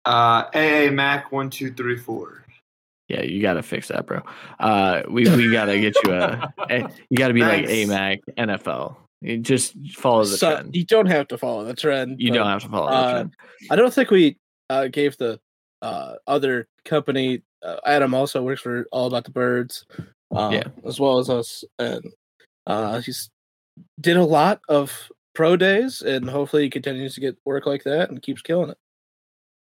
[0.06, 2.44] Uh, AA Mac one two three four.
[3.08, 4.22] Yeah, you gotta fix that, bro.
[4.60, 6.54] Uh, we we gotta get you a.
[6.70, 7.92] a- you gotta be like Thanks.
[7.92, 8.96] AMAC NFL.
[9.22, 10.76] You just follow the So, trend.
[10.76, 12.22] you don't have to follow the trend.
[12.22, 13.34] You but, don't have to follow the uh, trend.
[13.70, 14.38] I don't think we
[14.70, 15.40] uh, gave the
[15.82, 17.42] uh, other company.
[17.62, 19.86] Uh, Adam also works for All About the Birds,
[20.34, 20.64] uh, Yeah.
[20.86, 22.06] as well as us, and
[22.68, 23.30] uh, he's
[24.00, 28.10] did a lot of pro days, and hopefully he continues to get work like that
[28.10, 28.78] and keeps killing it.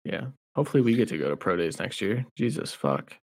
[0.04, 0.26] Yeah.
[0.54, 2.26] Hopefully, we get to go to pro days next year.
[2.36, 3.16] Jesus fuck,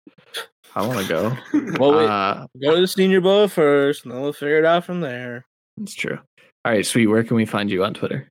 [0.76, 1.36] I want to go.
[1.80, 4.84] Well, wait, Uh, go to the Senior Bowl first, and then we'll figure it out
[4.84, 5.44] from there.
[5.76, 6.18] That's true.
[6.64, 7.06] All right, sweet.
[7.08, 8.28] Where can we find you on Twitter?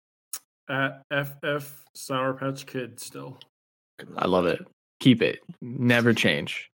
[0.70, 3.38] At FF Sour Patch Kid still.
[4.18, 4.66] I love it.
[5.00, 5.40] Keep it.
[5.62, 6.70] Never change.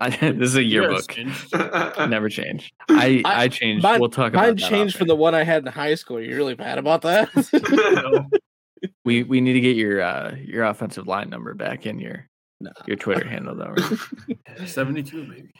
[0.00, 1.16] I, this is a yearbook.
[2.08, 2.72] Never change.
[2.88, 3.82] I I- I changed.
[3.82, 6.20] mine- we'll talk about Mine that changed from the one I had in high school.
[6.20, 7.28] You're really mad about that?
[9.04, 12.26] We we need to get your uh your offensive line number back in your
[12.60, 12.70] No.
[12.86, 13.74] your Twitter handle though.
[13.76, 14.66] Right?
[14.68, 15.50] 72, maybe.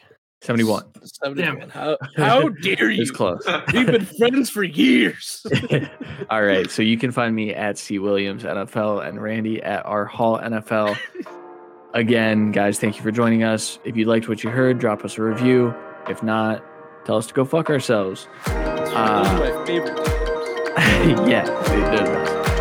[0.41, 0.85] Seventy one.
[1.23, 1.69] Damn Damn.
[1.69, 2.99] How, how dare you?
[3.03, 3.45] It's close.
[3.73, 5.45] We've been friends for years.
[6.31, 6.69] All right.
[6.71, 10.97] So you can find me at C Williams NFL and Randy at R Hall NFL.
[11.93, 13.77] Again, guys, thank you for joining us.
[13.83, 15.75] If you liked what you heard, drop us a review.
[16.07, 16.63] If not,
[17.05, 18.27] tell us to go fuck ourselves.
[18.45, 19.65] Uh,
[21.27, 21.45] yeah.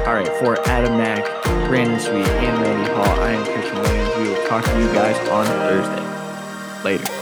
[0.06, 0.28] All right.
[0.40, 1.24] For Adam Mack,
[1.68, 4.16] Brandon Sweet, and Randy Hall, I am Christian Williams.
[4.16, 6.82] We will talk to you guys on Thursday.
[6.84, 7.19] Later.